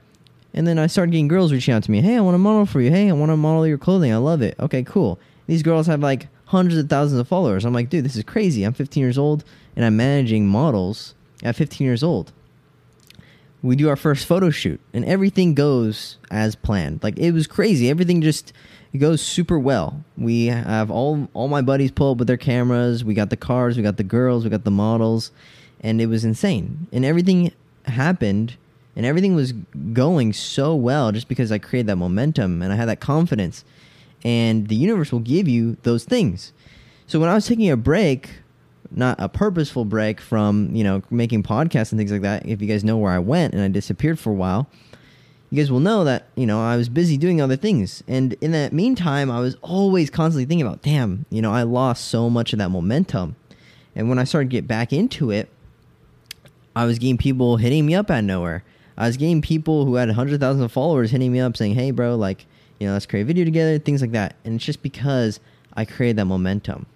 And 0.58 0.66
then 0.66 0.80
I 0.80 0.88
started 0.88 1.12
getting 1.12 1.28
girls 1.28 1.52
reaching 1.52 1.74
out 1.74 1.84
to 1.84 1.92
me. 1.92 2.02
Hey, 2.02 2.18
I 2.18 2.22
want 2.22 2.34
to 2.34 2.40
model 2.40 2.66
for 2.66 2.82
you. 2.82 2.90
Hey, 2.90 3.10
I 3.10 3.14
want 3.14 3.32
to 3.32 3.38
model 3.38 3.68
your 3.68 3.78
clothing. 3.78 4.12
I 4.12 4.18
love 4.18 4.42
it. 4.42 4.56
Okay, 4.60 4.82
cool. 4.84 5.20
These 5.46 5.62
girls 5.62 5.86
have 5.88 6.02
like 6.02 6.28
hundreds 6.46 6.78
of 6.78 6.90
thousands 6.90 7.20
of 7.20 7.28
followers. 7.28 7.64
I'm 7.64 7.74
like, 7.74 7.90
dude, 7.90 8.04
this 8.04 8.16
is 8.16 8.24
crazy. 8.24 8.64
I'm 8.64 8.74
15 8.74 9.00
years 9.00 9.18
old 9.18 9.44
and 9.76 9.86
I'm 9.86 9.96
managing 9.96 10.48
models 10.48 11.14
at 11.44 11.56
15 11.56 11.86
years 11.86 12.02
old 12.04 12.34
we 13.62 13.76
do 13.76 13.90
our 13.90 13.96
first 13.96 14.26
photo 14.26 14.50
shoot 14.50 14.80
and 14.94 15.04
everything 15.06 15.54
goes 15.54 16.18
as 16.30 16.56
planned 16.56 17.02
like 17.04 17.18
it 17.18 17.32
was 17.32 17.48
crazy 17.48 17.90
everything 17.90 18.22
just 18.22 18.54
it 18.94 19.00
goes 19.00 19.22
super 19.22 19.58
well 19.58 20.04
we 20.18 20.46
have 20.46 20.92
all 20.92 21.28
all 21.34 21.48
my 21.48 21.62
buddies 21.62 21.92
pull 21.92 22.12
up 22.12 22.18
with 22.18 22.28
their 22.28 22.38
cameras 22.38 23.04
we 23.04 23.14
got 23.14 23.30
the 23.30 23.38
cars 23.38 23.76
we 23.76 23.84
got 23.84 23.98
the 23.98 24.04
girls 24.04 24.44
we 24.44 24.50
got 24.50 24.64
the 24.64 24.72
models 24.72 25.32
and 25.82 26.00
it 26.00 26.06
was 26.06 26.24
insane 26.24 26.88
and 26.92 27.04
everything 27.04 27.52
happened 27.86 28.56
and 28.98 29.06
everything 29.06 29.34
was 29.36 29.54
going 29.94 30.34
so 30.34 30.76
well 30.76 31.14
just 31.14 31.30
because 31.30 31.52
i 31.52 31.58
created 31.58 31.88
that 31.88 31.96
momentum 31.96 32.62
and 32.62 32.74
i 32.74 32.76
had 32.76 32.90
that 32.90 33.00
confidence 33.00 33.64
and 34.26 34.68
the 34.68 34.76
universe 34.76 35.14
will 35.14 35.20
give 35.20 35.48
you 35.48 35.78
those 35.84 36.04
things 36.04 36.52
so 37.06 37.18
when 37.20 37.30
i 37.30 37.34
was 37.34 37.48
taking 37.48 37.70
a 37.70 37.78
break 37.78 38.42
not 38.92 39.20
a 39.20 39.30
purposeful 39.30 39.86
break 39.86 40.22
from 40.22 40.74
you 40.74 40.84
know 40.84 41.02
making 41.10 41.44
podcasts 41.44 41.92
and 41.92 42.00
things 42.00 42.12
like 42.12 42.22
that. 42.22 42.46
If 42.46 42.62
you 42.62 42.68
guys 42.68 42.84
know 42.84 42.98
where 42.98 43.12
I 43.12 43.20
went 43.20 43.54
and 43.54 43.62
I 43.62 43.68
disappeared 43.68 44.20
for 44.20 44.32
a 44.32 44.36
while, 44.36 44.68
you 45.50 45.62
guys 45.62 45.72
will 45.72 45.80
know 45.80 46.04
that 46.04 46.28
you 46.36 46.46
know 46.46 46.62
I 46.62 46.78
was 46.78 46.90
busy 46.90 47.18
doing 47.18 47.42
other 47.42 47.56
things. 47.56 48.04
And 48.08 48.34
in 48.42 48.52
that 48.52 48.74
meantime, 48.74 49.30
I 49.30 49.40
was 49.40 49.56
always 49.62 50.10
constantly 50.10 50.46
thinking 50.46 50.66
about, 50.66 50.82
damn, 50.82 51.26
you 51.30 51.42
know, 51.42 51.52
I 51.52 51.64
lost 51.64 52.06
so 52.06 52.30
much 52.30 52.54
of 52.54 52.60
that 52.60 52.70
momentum. 52.70 53.36
And 53.96 54.10
when 54.10 54.20
I 54.20 54.26
started 54.26 54.50
to 54.50 54.52
get 54.52 54.68
back 54.68 54.94
into 54.94 55.32
it, 55.32 55.50
I 56.76 56.86
was 56.86 57.00
getting 57.00 57.18
people 57.18 57.58
hitting 57.58 57.86
me 57.86 57.96
up 57.96 58.12
out 58.12 58.20
of 58.20 58.26
nowhere. 58.26 58.64
I 58.98 59.08
was 59.08 59.18
getting 59.18 59.42
people 59.42 59.86
who 59.86 59.96
had 59.96 60.10
hundred 60.10 60.40
thousand 60.40 60.64
of 60.64 60.72
followers 60.72 61.12
hitting 61.12 61.32
me 61.32 61.40
up 61.40 61.56
saying, 61.56 61.76
"Hey, 61.76 61.92
bro, 61.92 62.16
like, 62.16 62.46
you 62.80 62.88
know, 62.88 62.94
let's 62.94 63.06
create 63.06 63.24
a 63.24 63.26
video 63.26 63.46
together," 63.46 63.78
things 63.78 64.02
like 64.02 64.12
that. 64.12 64.36
And 64.44 64.56
it's 64.56 64.66
just 64.66 64.82
because 64.82 65.40
I 65.74 65.86
created 65.86 66.18
that 66.18 66.26
momentum. 66.26 66.88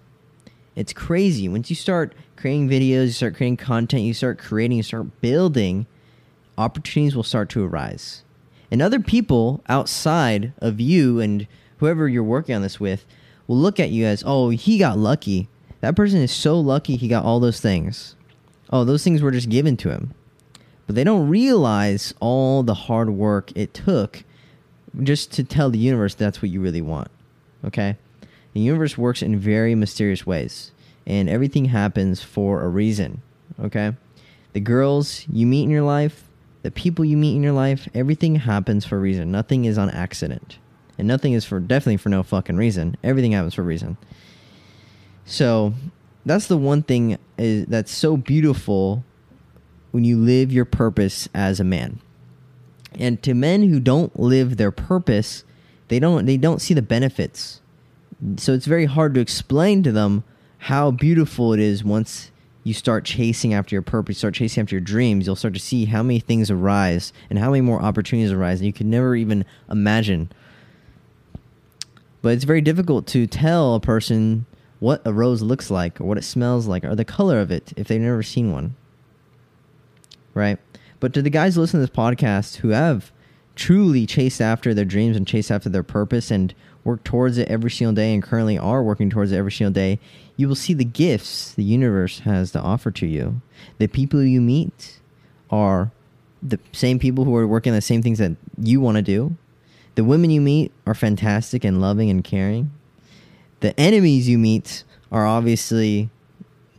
It's 0.75 0.93
crazy. 0.93 1.47
Once 1.47 1.69
you 1.69 1.75
start 1.75 2.15
creating 2.35 2.69
videos, 2.69 3.05
you 3.05 3.11
start 3.11 3.35
creating 3.35 3.57
content, 3.57 4.03
you 4.03 4.13
start 4.13 4.39
creating, 4.39 4.77
you 4.77 4.83
start 4.83 5.21
building, 5.21 5.85
opportunities 6.57 7.15
will 7.15 7.23
start 7.23 7.49
to 7.49 7.63
arise. 7.63 8.23
And 8.71 8.81
other 8.81 8.99
people 8.99 9.61
outside 9.67 10.53
of 10.59 10.79
you 10.79 11.19
and 11.19 11.45
whoever 11.77 12.07
you're 12.07 12.23
working 12.23 12.55
on 12.55 12.61
this 12.61 12.79
with 12.79 13.05
will 13.47 13.57
look 13.57 13.79
at 13.79 13.91
you 13.91 14.05
as, 14.05 14.23
oh, 14.25 14.49
he 14.49 14.77
got 14.77 14.97
lucky. 14.97 15.49
That 15.81 15.95
person 15.95 16.19
is 16.21 16.31
so 16.31 16.59
lucky 16.59 16.95
he 16.95 17.07
got 17.07 17.25
all 17.25 17.39
those 17.39 17.59
things. 17.59 18.15
Oh, 18.69 18.85
those 18.85 19.03
things 19.03 19.21
were 19.21 19.31
just 19.31 19.49
given 19.49 19.75
to 19.77 19.89
him. 19.89 20.13
But 20.87 20.95
they 20.95 21.03
don't 21.03 21.29
realize 21.29 22.13
all 22.19 22.63
the 22.63 22.73
hard 22.73 23.09
work 23.11 23.51
it 23.55 23.73
took 23.73 24.23
just 25.03 25.31
to 25.33 25.43
tell 25.43 25.69
the 25.69 25.79
universe 25.79 26.15
that's 26.15 26.41
what 26.41 26.51
you 26.51 26.61
really 26.61 26.81
want. 26.81 27.09
Okay? 27.65 27.97
The 28.53 28.59
universe 28.59 28.97
works 28.97 29.21
in 29.21 29.39
very 29.39 29.75
mysterious 29.75 30.25
ways, 30.25 30.71
and 31.05 31.29
everything 31.29 31.65
happens 31.65 32.21
for 32.21 32.63
a 32.63 32.69
reason. 32.69 33.21
Okay? 33.63 33.93
The 34.53 34.59
girls 34.59 35.25
you 35.31 35.47
meet 35.47 35.63
in 35.63 35.69
your 35.69 35.83
life, 35.83 36.27
the 36.63 36.71
people 36.71 37.05
you 37.05 37.17
meet 37.17 37.35
in 37.35 37.43
your 37.43 37.53
life, 37.53 37.87
everything 37.93 38.35
happens 38.35 38.85
for 38.85 38.97
a 38.97 38.99
reason. 38.99 39.31
Nothing 39.31 39.65
is 39.65 39.77
on 39.77 39.89
accident. 39.89 40.57
And 40.97 41.07
nothing 41.07 41.33
is 41.33 41.45
for 41.45 41.59
definitely 41.59 41.97
for 41.97 42.09
no 42.09 42.21
fucking 42.21 42.57
reason. 42.57 42.97
Everything 43.03 43.31
happens 43.31 43.53
for 43.55 43.61
a 43.61 43.65
reason. 43.65 43.97
So, 45.25 45.73
that's 46.25 46.47
the 46.47 46.57
one 46.57 46.83
thing 46.83 47.17
is 47.37 47.65
that's 47.65 47.91
so 47.91 48.17
beautiful 48.17 49.03
when 49.91 50.03
you 50.03 50.17
live 50.17 50.51
your 50.51 50.65
purpose 50.65 51.29
as 51.33 51.59
a 51.59 51.63
man. 51.63 51.99
And 52.97 53.21
to 53.23 53.33
men 53.33 53.69
who 53.69 53.79
don't 53.79 54.17
live 54.19 54.57
their 54.57 54.71
purpose, 54.71 55.43
they 55.87 55.99
don't 55.99 56.25
they 56.25 56.37
don't 56.37 56.61
see 56.61 56.73
the 56.73 56.81
benefits. 56.81 57.61
So 58.37 58.53
it's 58.53 58.65
very 58.65 58.85
hard 58.85 59.13
to 59.15 59.21
explain 59.21 59.83
to 59.83 59.91
them 59.91 60.23
how 60.57 60.91
beautiful 60.91 61.53
it 61.53 61.59
is 61.59 61.83
once 61.83 62.31
you 62.63 62.73
start 62.73 63.05
chasing 63.05 63.53
after 63.53 63.73
your 63.73 63.81
purpose, 63.81 64.19
start 64.19 64.35
chasing 64.35 64.61
after 64.61 64.75
your 64.75 64.81
dreams, 64.81 65.25
you'll 65.25 65.35
start 65.35 65.55
to 65.55 65.59
see 65.59 65.85
how 65.85 66.03
many 66.03 66.19
things 66.19 66.51
arise 66.51 67.11
and 67.29 67.39
how 67.39 67.49
many 67.49 67.61
more 67.61 67.81
opportunities 67.81 68.31
arise 68.31 68.59
and 68.59 68.67
you 68.67 68.73
could 68.73 68.85
never 68.85 69.15
even 69.15 69.45
imagine. 69.69 70.31
But 72.21 72.33
it's 72.33 72.43
very 72.43 72.61
difficult 72.61 73.07
to 73.07 73.25
tell 73.25 73.73
a 73.73 73.79
person 73.79 74.45
what 74.79 75.01
a 75.05 75.13
rose 75.13 75.41
looks 75.41 75.71
like 75.71 75.99
or 75.99 76.03
what 76.03 76.19
it 76.19 76.23
smells 76.23 76.67
like 76.67 76.83
or 76.83 76.95
the 76.95 77.05
color 77.05 77.39
of 77.39 77.51
it 77.51 77.73
if 77.75 77.87
they've 77.87 77.99
never 77.99 78.21
seen 78.21 78.51
one. 78.51 78.75
Right? 80.33 80.57
But 80.99 81.13
to 81.13 81.21
the 81.21 81.29
guys 81.29 81.57
listening 81.57 81.85
to 81.85 81.91
this 81.91 81.97
podcast 81.97 82.57
who 82.57 82.69
have 82.69 83.11
truly 83.55 84.05
chased 84.05 84.41
after 84.41 84.73
their 84.73 84.85
dreams 84.85 85.17
and 85.17 85.27
chased 85.27 85.51
after 85.51 85.69
their 85.69 85.83
purpose 85.83 86.31
and 86.31 86.53
work 86.83 87.03
towards 87.03 87.37
it 87.37 87.47
every 87.47 87.69
single 87.69 87.93
day 87.93 88.13
and 88.13 88.23
currently 88.23 88.57
are 88.57 88.83
working 88.83 89.09
towards 89.09 89.31
it 89.31 89.37
every 89.37 89.51
single 89.51 89.73
day, 89.73 89.99
you 90.37 90.47
will 90.47 90.55
see 90.55 90.73
the 90.73 90.85
gifts 90.85 91.53
the 91.53 91.63
universe 91.63 92.19
has 92.19 92.51
to 92.51 92.59
offer 92.59 92.91
to 92.91 93.05
you. 93.05 93.41
The 93.77 93.87
people 93.87 94.23
you 94.23 94.41
meet 94.41 94.99
are 95.49 95.91
the 96.41 96.59
same 96.71 96.97
people 96.97 97.25
who 97.25 97.35
are 97.35 97.45
working 97.45 97.73
the 97.73 97.81
same 97.81 98.01
things 98.01 98.17
that 98.17 98.35
you 98.57 98.79
want 98.79 98.97
to 98.97 99.03
do. 99.03 99.35
The 99.95 100.03
women 100.03 100.29
you 100.29 100.41
meet 100.41 100.71
are 100.87 100.95
fantastic 100.95 101.63
and 101.63 101.81
loving 101.81 102.09
and 102.09 102.23
caring. 102.23 102.71
The 103.59 103.79
enemies 103.79 104.27
you 104.27 104.37
meet 104.37 104.83
are 105.11 105.27
obviously 105.27 106.09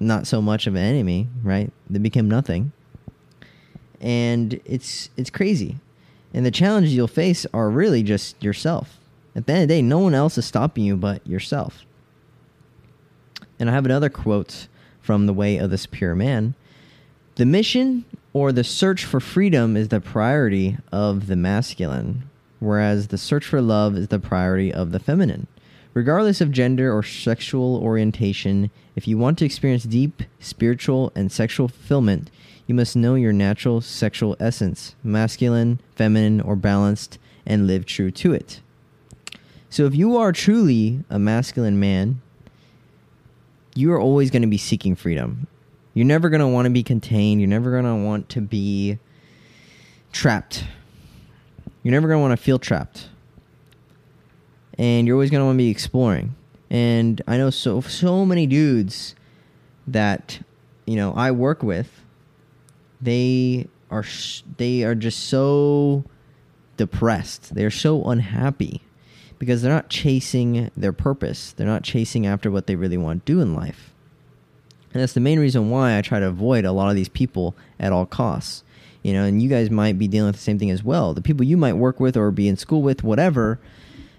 not 0.00 0.26
so 0.26 0.42
much 0.42 0.66
of 0.66 0.74
an 0.74 0.82
enemy, 0.82 1.28
right? 1.44 1.70
They 1.88 2.00
become 2.00 2.28
nothing 2.28 2.72
and 4.02 4.60
it's 4.64 5.08
it's 5.16 5.30
crazy. 5.30 5.76
And 6.34 6.44
the 6.44 6.50
challenges 6.50 6.94
you'll 6.94 7.08
face 7.08 7.46
are 7.52 7.70
really 7.70 8.02
just 8.02 8.42
yourself. 8.42 8.98
At 9.34 9.46
the 9.46 9.52
end 9.52 9.62
of 9.62 9.68
the 9.68 9.74
day, 9.74 9.82
no 9.82 9.98
one 9.98 10.14
else 10.14 10.36
is 10.36 10.44
stopping 10.44 10.84
you 10.84 10.96
but 10.96 11.26
yourself. 11.26 11.84
And 13.58 13.70
I 13.70 13.72
have 13.72 13.84
another 13.84 14.10
quote 14.10 14.66
from 15.00 15.26
The 15.26 15.32
Way 15.32 15.56
of 15.56 15.70
the 15.70 15.78
Superior 15.78 16.16
Man. 16.16 16.54
The 17.36 17.46
mission 17.46 18.04
or 18.32 18.52
the 18.52 18.64
search 18.64 19.04
for 19.04 19.20
freedom 19.20 19.76
is 19.76 19.88
the 19.88 20.00
priority 20.00 20.78
of 20.90 21.26
the 21.26 21.36
masculine, 21.36 22.28
whereas 22.60 23.08
the 23.08 23.18
search 23.18 23.46
for 23.46 23.62
love 23.62 23.96
is 23.96 24.08
the 24.08 24.18
priority 24.18 24.72
of 24.72 24.92
the 24.92 24.98
feminine. 24.98 25.46
Regardless 25.94 26.40
of 26.40 26.50
gender 26.50 26.92
or 26.92 27.02
sexual 27.02 27.76
orientation, 27.76 28.70
if 28.96 29.06
you 29.06 29.18
want 29.18 29.38
to 29.38 29.44
experience 29.44 29.84
deep 29.84 30.22
spiritual 30.40 31.12
and 31.14 31.30
sexual 31.30 31.68
fulfillment, 31.68 32.30
you 32.66 32.74
must 32.74 32.96
know 32.96 33.14
your 33.14 33.32
natural 33.32 33.80
sexual 33.80 34.36
essence, 34.38 34.94
masculine, 35.02 35.80
feminine, 35.94 36.40
or 36.40 36.56
balanced, 36.56 37.18
and 37.44 37.66
live 37.66 37.86
true 37.86 38.10
to 38.10 38.32
it. 38.32 38.60
So 39.68 39.86
if 39.86 39.94
you 39.94 40.16
are 40.16 40.32
truly 40.32 41.02
a 41.10 41.18
masculine 41.18 41.80
man, 41.80 42.20
you 43.74 43.92
are 43.92 44.00
always 44.00 44.30
going 44.30 44.42
to 44.42 44.48
be 44.48 44.58
seeking 44.58 44.94
freedom. 44.94 45.46
You're 45.94 46.06
never 46.06 46.28
going 46.28 46.40
to 46.40 46.48
want 46.48 46.66
to 46.66 46.70
be 46.70 46.82
contained. 46.82 47.40
You're 47.40 47.48
never 47.48 47.70
going 47.70 47.84
to 47.84 47.94
want 47.94 48.28
to 48.30 48.40
be 48.40 48.98
trapped. 50.12 50.64
You're 51.82 51.92
never 51.92 52.06
going 52.06 52.18
to 52.18 52.22
want 52.22 52.38
to 52.38 52.42
feel 52.42 52.58
trapped. 52.58 53.08
And 54.78 55.06
you're 55.06 55.16
always 55.16 55.30
going 55.30 55.40
to 55.40 55.46
want 55.46 55.56
to 55.56 55.64
be 55.64 55.70
exploring. 55.70 56.34
And 56.70 57.20
I 57.26 57.36
know 57.36 57.50
so 57.50 57.82
so 57.82 58.24
many 58.24 58.46
dudes 58.46 59.14
that 59.86 60.40
you 60.86 60.96
know 60.96 61.12
I 61.12 61.30
work 61.30 61.62
with 61.62 62.01
they 63.02 63.68
are 63.90 64.04
they 64.56 64.84
are 64.84 64.94
just 64.94 65.24
so 65.28 66.04
depressed. 66.76 67.54
They're 67.54 67.70
so 67.70 68.02
unhappy 68.04 68.80
because 69.38 69.60
they're 69.60 69.72
not 69.72 69.90
chasing 69.90 70.70
their 70.76 70.92
purpose. 70.92 71.52
They're 71.52 71.66
not 71.66 71.82
chasing 71.82 72.26
after 72.26 72.50
what 72.50 72.66
they 72.66 72.76
really 72.76 72.96
want 72.96 73.26
to 73.26 73.32
do 73.32 73.40
in 73.40 73.54
life. 73.54 73.92
And 74.94 75.02
that's 75.02 75.14
the 75.14 75.20
main 75.20 75.38
reason 75.38 75.70
why 75.70 75.98
I 75.98 76.02
try 76.02 76.20
to 76.20 76.26
avoid 76.26 76.64
a 76.64 76.72
lot 76.72 76.90
of 76.90 76.96
these 76.96 77.08
people 77.08 77.56
at 77.80 77.92
all 77.92 78.06
costs. 78.06 78.62
You 79.02 79.12
know, 79.14 79.24
and 79.24 79.42
you 79.42 79.48
guys 79.48 79.68
might 79.68 79.98
be 79.98 80.06
dealing 80.06 80.28
with 80.28 80.36
the 80.36 80.42
same 80.42 80.60
thing 80.60 80.70
as 80.70 80.84
well. 80.84 81.12
The 81.12 81.22
people 81.22 81.44
you 81.44 81.56
might 81.56 81.72
work 81.72 81.98
with 81.98 82.16
or 82.16 82.30
be 82.30 82.46
in 82.46 82.56
school 82.56 82.82
with, 82.82 83.02
whatever, 83.02 83.58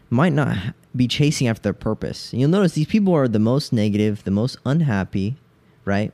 might 0.10 0.34
not 0.34 0.58
be 0.94 1.08
chasing 1.08 1.48
after 1.48 1.62
their 1.62 1.74
purpose. 1.74 2.34
And 2.34 2.42
you'll 2.42 2.50
notice 2.50 2.74
these 2.74 2.88
people 2.88 3.14
are 3.14 3.30
the 3.30 3.40
most 3.40 3.72
negative, 3.72 4.26
the 4.26 4.32
most 4.32 4.58
unhappy, 4.66 5.38
right? 5.86 6.12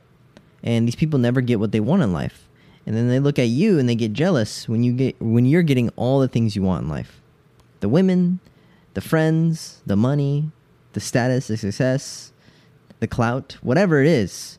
And 0.62 0.86
these 0.86 0.94
people 0.94 1.18
never 1.18 1.40
get 1.40 1.58
what 1.58 1.72
they 1.72 1.80
want 1.80 2.02
in 2.02 2.12
life 2.12 2.48
and 2.86 2.96
then 2.96 3.08
they 3.08 3.20
look 3.20 3.38
at 3.38 3.48
you 3.48 3.78
and 3.78 3.88
they 3.88 3.94
get 3.94 4.12
jealous 4.12 4.68
when 4.68 4.82
you 4.82 4.92
get 4.92 5.20
when 5.20 5.46
you're 5.46 5.62
getting 5.62 5.90
all 5.96 6.20
the 6.20 6.28
things 6.28 6.56
you 6.56 6.62
want 6.62 6.84
in 6.84 6.88
life. 6.88 7.20
The 7.80 7.88
women 7.88 8.40
the 8.94 9.00
friends 9.00 9.80
the 9.86 9.96
money 9.96 10.50
the 10.92 11.00
status 11.00 11.46
the 11.46 11.56
success 11.56 12.32
the 13.00 13.06
clout 13.06 13.56
whatever 13.62 14.00
it 14.00 14.08
is. 14.08 14.58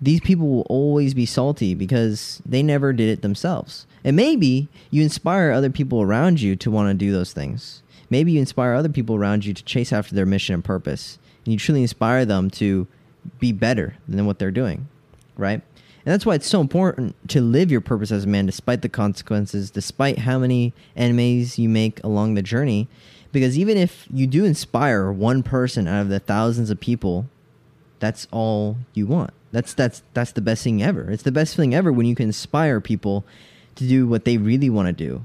These 0.00 0.20
people 0.20 0.48
will 0.48 0.66
always 0.68 1.14
be 1.14 1.24
salty 1.24 1.74
because 1.74 2.42
they 2.44 2.62
never 2.62 2.92
did 2.92 3.08
it 3.08 3.22
themselves. 3.22 3.86
And 4.04 4.14
maybe 4.14 4.68
you 4.90 5.02
inspire 5.02 5.50
other 5.50 5.70
people 5.70 6.02
around 6.02 6.40
you 6.40 6.54
to 6.56 6.70
want 6.70 6.90
to 6.90 6.94
do 6.94 7.12
those 7.12 7.32
things. 7.32 7.82
Maybe 8.10 8.32
you 8.32 8.40
inspire 8.40 8.74
other 8.74 8.90
people 8.90 9.16
around 9.16 9.46
you 9.46 9.54
to 9.54 9.64
chase 9.64 9.94
after 9.94 10.14
their 10.14 10.26
mission 10.26 10.54
and 10.54 10.64
purpose. 10.64 11.18
And 11.44 11.52
you 11.52 11.58
truly 11.58 11.80
inspire 11.80 12.26
them 12.26 12.50
to 12.50 12.86
be 13.40 13.52
better 13.52 13.96
than 14.06 14.26
what 14.26 14.38
they're 14.38 14.50
doing 14.50 14.86
right 15.36 15.62
and 16.06 16.12
that's 16.12 16.24
why 16.24 16.36
it's 16.36 16.46
so 16.46 16.60
important 16.60 17.16
to 17.30 17.40
live 17.40 17.72
your 17.72 17.80
purpose 17.80 18.12
as 18.12 18.22
a 18.22 18.28
man 18.28 18.46
despite 18.46 18.82
the 18.82 18.88
consequences, 18.88 19.72
despite 19.72 20.20
how 20.20 20.38
many 20.38 20.72
enemies 20.94 21.58
you 21.58 21.68
make 21.68 22.02
along 22.04 22.34
the 22.34 22.42
journey. 22.42 22.86
Because 23.32 23.58
even 23.58 23.76
if 23.76 24.06
you 24.08 24.28
do 24.28 24.44
inspire 24.44 25.10
one 25.10 25.42
person 25.42 25.88
out 25.88 26.02
of 26.02 26.08
the 26.08 26.20
thousands 26.20 26.70
of 26.70 26.78
people, 26.78 27.26
that's 27.98 28.28
all 28.30 28.76
you 28.94 29.04
want. 29.04 29.32
That's 29.50 29.74
that's 29.74 30.04
that's 30.14 30.30
the 30.30 30.40
best 30.40 30.62
thing 30.62 30.80
ever. 30.80 31.10
It's 31.10 31.24
the 31.24 31.32
best 31.32 31.56
thing 31.56 31.74
ever 31.74 31.90
when 31.92 32.06
you 32.06 32.14
can 32.14 32.28
inspire 32.28 32.80
people 32.80 33.24
to 33.74 33.88
do 33.88 34.06
what 34.06 34.24
they 34.24 34.36
really 34.36 34.70
want 34.70 34.86
to 34.86 34.92
do. 34.92 35.24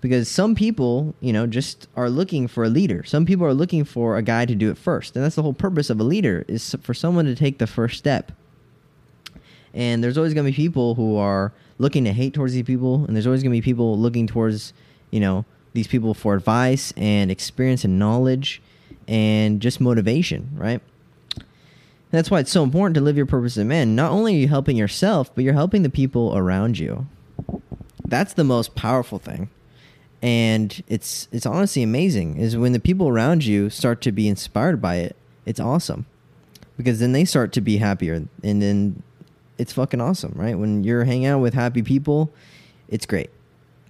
Because 0.00 0.26
some 0.26 0.54
people, 0.54 1.14
you 1.20 1.34
know, 1.34 1.46
just 1.46 1.86
are 1.96 2.08
looking 2.08 2.48
for 2.48 2.64
a 2.64 2.70
leader. 2.70 3.04
Some 3.04 3.26
people 3.26 3.44
are 3.44 3.52
looking 3.52 3.84
for 3.84 4.16
a 4.16 4.22
guy 4.22 4.46
to 4.46 4.54
do 4.54 4.70
it 4.70 4.78
first. 4.78 5.16
And 5.16 5.24
that's 5.24 5.36
the 5.36 5.42
whole 5.42 5.52
purpose 5.52 5.90
of 5.90 6.00
a 6.00 6.04
leader 6.04 6.46
is 6.48 6.74
for 6.80 6.94
someone 6.94 7.26
to 7.26 7.34
take 7.34 7.58
the 7.58 7.66
first 7.66 7.98
step 7.98 8.32
and 9.74 10.02
there's 10.02 10.16
always 10.16 10.32
going 10.32 10.46
to 10.46 10.52
be 10.52 10.56
people 10.56 10.94
who 10.94 11.16
are 11.16 11.52
looking 11.78 12.04
to 12.04 12.12
hate 12.12 12.32
towards 12.32 12.54
these 12.54 12.64
people, 12.64 13.04
and 13.04 13.14
there's 13.14 13.26
always 13.26 13.42
going 13.42 13.50
to 13.50 13.56
be 13.56 13.62
people 13.62 13.98
looking 13.98 14.26
towards, 14.26 14.72
you 15.10 15.20
know, 15.20 15.44
these 15.72 15.88
people 15.88 16.14
for 16.14 16.34
advice 16.34 16.92
and 16.96 17.30
experience 17.30 17.84
and 17.84 17.98
knowledge 17.98 18.62
and 19.08 19.60
just 19.60 19.80
motivation, 19.80 20.50
right? 20.54 20.80
And 21.36 22.18
that's 22.18 22.30
why 22.30 22.38
it's 22.38 22.52
so 22.52 22.62
important 22.62 22.94
to 22.94 23.00
live 23.00 23.16
your 23.16 23.26
purpose 23.26 23.54
as 23.54 23.62
a 23.62 23.64
man. 23.64 23.96
Not 23.96 24.12
only 24.12 24.36
are 24.36 24.38
you 24.38 24.48
helping 24.48 24.76
yourself, 24.76 25.34
but 25.34 25.42
you're 25.42 25.52
helping 25.52 25.82
the 25.82 25.90
people 25.90 26.36
around 26.36 26.78
you. 26.78 27.08
That's 28.04 28.34
the 28.34 28.44
most 28.44 28.76
powerful 28.76 29.18
thing. 29.18 29.50
And 30.22 30.82
it's 30.86 31.28
it's 31.32 31.44
honestly 31.44 31.82
amazing 31.82 32.38
is 32.38 32.56
when 32.56 32.72
the 32.72 32.80
people 32.80 33.08
around 33.08 33.44
you 33.44 33.68
start 33.68 34.00
to 34.02 34.12
be 34.12 34.28
inspired 34.28 34.80
by 34.80 34.96
it. 34.96 35.16
It's 35.44 35.60
awesome. 35.60 36.06
Because 36.76 37.00
then 37.00 37.12
they 37.12 37.24
start 37.24 37.52
to 37.52 37.60
be 37.60 37.76
happier 37.78 38.24
and 38.42 38.62
then 38.62 39.02
it's 39.58 39.72
fucking 39.72 40.00
awesome, 40.00 40.32
right? 40.34 40.58
When 40.58 40.84
you're 40.84 41.04
hanging 41.04 41.26
out 41.26 41.40
with 41.40 41.54
happy 41.54 41.82
people, 41.82 42.32
it's 42.88 43.06
great. 43.06 43.30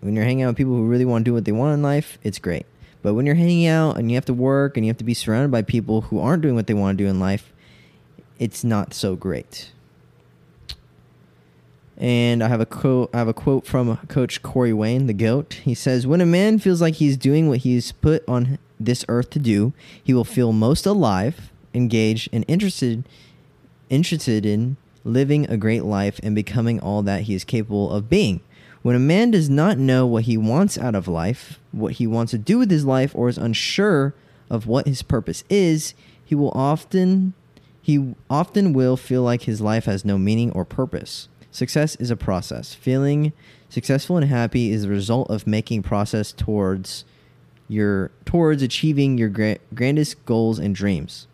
When 0.01 0.15
you're 0.15 0.25
hanging 0.25 0.45
out 0.45 0.49
with 0.49 0.57
people 0.57 0.75
who 0.75 0.87
really 0.87 1.05
want 1.05 1.25
to 1.25 1.31
do 1.31 1.35
what 1.35 1.45
they 1.45 1.53
want 1.53 1.75
in 1.75 1.83
life, 1.83 2.19
it's 2.23 2.39
great. 2.39 2.67
But 3.03 3.15
when 3.15 3.27
you're 3.27 3.35
hanging 3.35 3.67
out 3.67 3.99
and 3.99 4.11
you 4.11 4.17
have 4.17 4.25
to 4.27 4.35
work 4.35 4.77
and 4.77 4.85
you 4.85 4.91
have 4.91 4.99
to 4.99 5.05
be 5.05 5.15
surrounded 5.15 5.51
by 5.51 5.63
people 5.63 6.03
who 6.03 6.19
aren't 6.19 6.43
doing 6.43 6.55
what 6.55 6.67
they 6.67 6.75
want 6.75 6.97
to 6.99 7.05
do 7.05 7.09
in 7.09 7.21
life, 7.21 7.53
it's 8.39 8.65
not 8.65 8.95
so 8.95 9.15
great. 9.15 9.71
And 11.97 12.43
I 12.43 12.49
have 12.49 12.61
a 12.61 12.67
quote. 12.67 13.11
I 13.15 13.19
have 13.19 13.29
a 13.29 13.35
quote 13.35 13.67
from 13.67 13.97
Coach 14.09 14.43
Corey 14.43 14.73
Wayne, 14.73 15.07
the 15.07 15.13
goat. 15.13 15.61
He 15.63 15.75
says, 15.75 16.07
"When 16.07 16.21
a 16.21 16.27
man 16.27 16.59
feels 16.59 16.81
like 16.81 16.95
he's 16.95 17.17
doing 17.17 17.49
what 17.49 17.59
he's 17.59 17.93
put 17.93 18.25
on 18.27 18.59
this 18.81 19.05
earth 19.09 19.31
to 19.31 19.39
do, 19.39 19.73
he 20.03 20.13
will 20.13 20.25
feel 20.25 20.53
most 20.53 20.87
alive, 20.87 21.53
engaged, 21.73 22.29
and 22.33 22.45
interested, 22.49 23.05
interested 23.91 24.45
in 24.45 24.77
living 25.05 25.49
a 25.49 25.57
great 25.57 25.85
life 25.85 26.19
and 26.23 26.35
becoming 26.35 26.81
all 26.81 27.03
that 27.03 27.23
he 27.23 27.35
is 27.35 27.45
capable 27.45 27.93
of 27.93 28.09
being. 28.09 28.41
When 28.83 28.97
a 28.97 29.01
man 29.01 29.31
does 29.31 29.49
not 29.49 29.79
know 29.79 30.07
what 30.07 30.25
he 30.25 30.37
wants 30.37 30.77
out 30.77 30.95
of 30.95 31.09
life, 31.09 31.59
what 31.73 31.95
he 31.95 32.07
wants 32.07 32.33
to 32.33 32.39
do 32.39 32.59
with 32.59 32.71
his 32.71 32.85
life, 32.85 33.15
or 33.15 33.29
is 33.29 33.39
unsure 33.39 34.15
of 34.51 34.67
what 34.67 34.87
his 34.87 35.03
purpose 35.03 35.45
is, 35.49 35.95
he 36.25 36.35
will 36.35 36.51
often 36.51 37.35
he 37.81 38.15
often 38.31 38.73
will 38.73 38.97
feel 38.97 39.23
like 39.23 39.43
his 39.43 39.61
life 39.61 39.85
has 39.85 40.07
no 40.07 40.17
meaning 40.17 40.51
or 40.53 40.65
purpose. 40.65 41.29
Success 41.51 41.97
is 41.97 42.11
a 42.11 42.17
process. 42.17 42.73
Feeling 42.73 43.35
successful 43.69 44.17
and 44.17 44.27
happy 44.27 44.73
is 44.73 44.83
the 44.83 44.89
result 44.89 45.31
of 45.31 45.47
making 45.47 45.83
process 45.83 46.33
towards 46.33 47.05
your 47.69 48.11
towards 48.25 48.63
achieving 48.63 49.19
your 49.19 49.29
gra- 49.29 49.59
grandest 49.75 50.25
goals 50.25 50.59
and 50.59 50.75
dreams. 50.75 51.27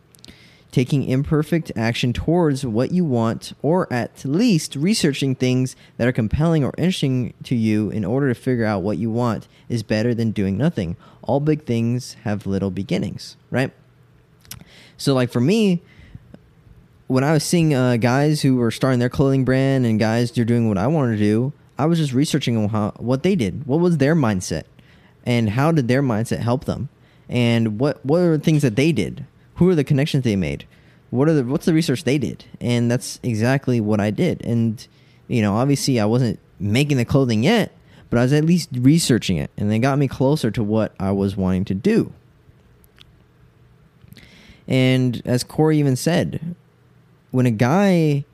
Taking 0.73 1.05
imperfect 1.05 1.73
action 1.75 2.13
towards 2.13 2.65
what 2.65 2.93
you 2.93 3.05
want, 3.05 3.55
or 3.61 3.93
at 3.93 4.25
least 4.25 4.77
researching 4.77 5.35
things 5.35 5.75
that 5.97 6.07
are 6.07 6.13
compelling 6.13 6.63
or 6.63 6.73
interesting 6.79 7.35
to 7.45 7.57
you 7.57 7.91
in 7.91 8.05
order 8.05 8.29
to 8.29 8.41
figure 8.41 8.65
out 8.65 8.83
what 8.83 8.99
you 8.99 9.11
want, 9.11 9.49
is 9.69 9.83
better 9.83 10.15
than 10.15 10.31
doing 10.31 10.57
nothing. 10.57 10.97
All 11.23 11.41
big 11.41 11.65
things 11.65 12.15
have 12.23 12.47
little 12.47 12.71
beginnings, 12.71 13.37
right? 13.51 13.73
So, 14.97 15.15
like 15.15 15.31
for 15.31 15.41
me, 15.41 15.83
when 17.11 17.25
I 17.25 17.33
was 17.33 17.43
seeing 17.43 17.75
uh, 17.75 17.97
guys 17.97 18.43
who 18.43 18.55
were 18.57 18.71
starting 18.71 19.01
their 19.01 19.09
clothing 19.09 19.45
brand 19.45 19.85
and 19.85 19.99
guys 19.99 20.31
who 20.31 20.43
are 20.43 20.45
doing 20.45 20.69
what 20.69 20.79
I 20.79 20.87
wanted 20.87 21.13
to 21.13 21.19
do, 21.19 21.53
I 21.77 21.87
was 21.87 21.99
just 21.99 22.13
researching 22.13 22.69
how, 22.69 22.93
what 22.99 23.25
they 23.25 23.35
did. 23.35 23.67
What 23.67 23.81
was 23.81 23.99
their 23.99 24.15
mindset? 24.15 24.65
And 25.27 25.51
how 25.51 25.73
did 25.73 25.89
their 25.89 26.03
mindset 26.03 26.39
help 26.39 26.67
them? 26.67 26.89
And 27.29 27.81
what, 27.81 28.05
what 28.05 28.19
are 28.19 28.37
the 28.37 28.45
things 28.45 28.63
that 28.63 28.77
they 28.77 28.93
did? 28.93 29.25
Who 29.61 29.69
are 29.69 29.75
the 29.75 29.85
connections 29.85 30.25
they 30.25 30.37
made? 30.37 30.67
What 31.11 31.29
are 31.29 31.35
the 31.35 31.45
what's 31.45 31.67
the 31.67 31.75
research 31.75 32.05
they 32.05 32.17
did? 32.17 32.47
And 32.63 32.91
that's 32.91 33.21
exactly 33.23 33.79
what 33.79 34.01
I 34.01 34.11
did. 34.11 34.43
And 34.43 34.87
you 35.29 35.43
know, 35.43 35.57
obviously 35.57 36.01
I 36.01 36.07
wasn't 36.07 36.39
making 36.59 36.97
the 36.97 37.05
clothing 37.05 37.43
yet, 37.43 37.71
but 38.09 38.19
I 38.19 38.23
was 38.23 38.33
at 38.33 38.47
least 38.47 38.71
researching 38.73 39.37
it 39.37 39.51
and 39.59 39.71
they 39.71 39.79
got 39.79 39.99
me 39.99 40.09
closer 40.09 40.51
to 40.51 40.63
what 40.63 40.95
I 40.99 41.11
was 41.11 41.37
wanting 41.37 41.67
to 41.67 41.75
do. 41.75 42.15
And 44.67 45.21
as 45.27 45.45
Corey 45.45 45.79
even 45.79 45.95
said, 45.95 46.57
when 47.31 47.45
a 47.45 47.51
guy 47.51 48.25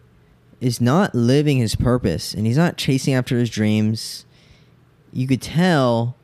is 0.61 0.80
not 0.80 1.12
living 1.12 1.59
his 1.59 1.75
purpose 1.75 2.35
and 2.35 2.47
he's 2.47 2.56
not 2.56 2.76
chasing 2.76 3.14
after 3.14 3.37
his 3.37 3.50
dreams, 3.50 4.26
you 5.12 5.26
could 5.26 5.42
tell 5.42 6.14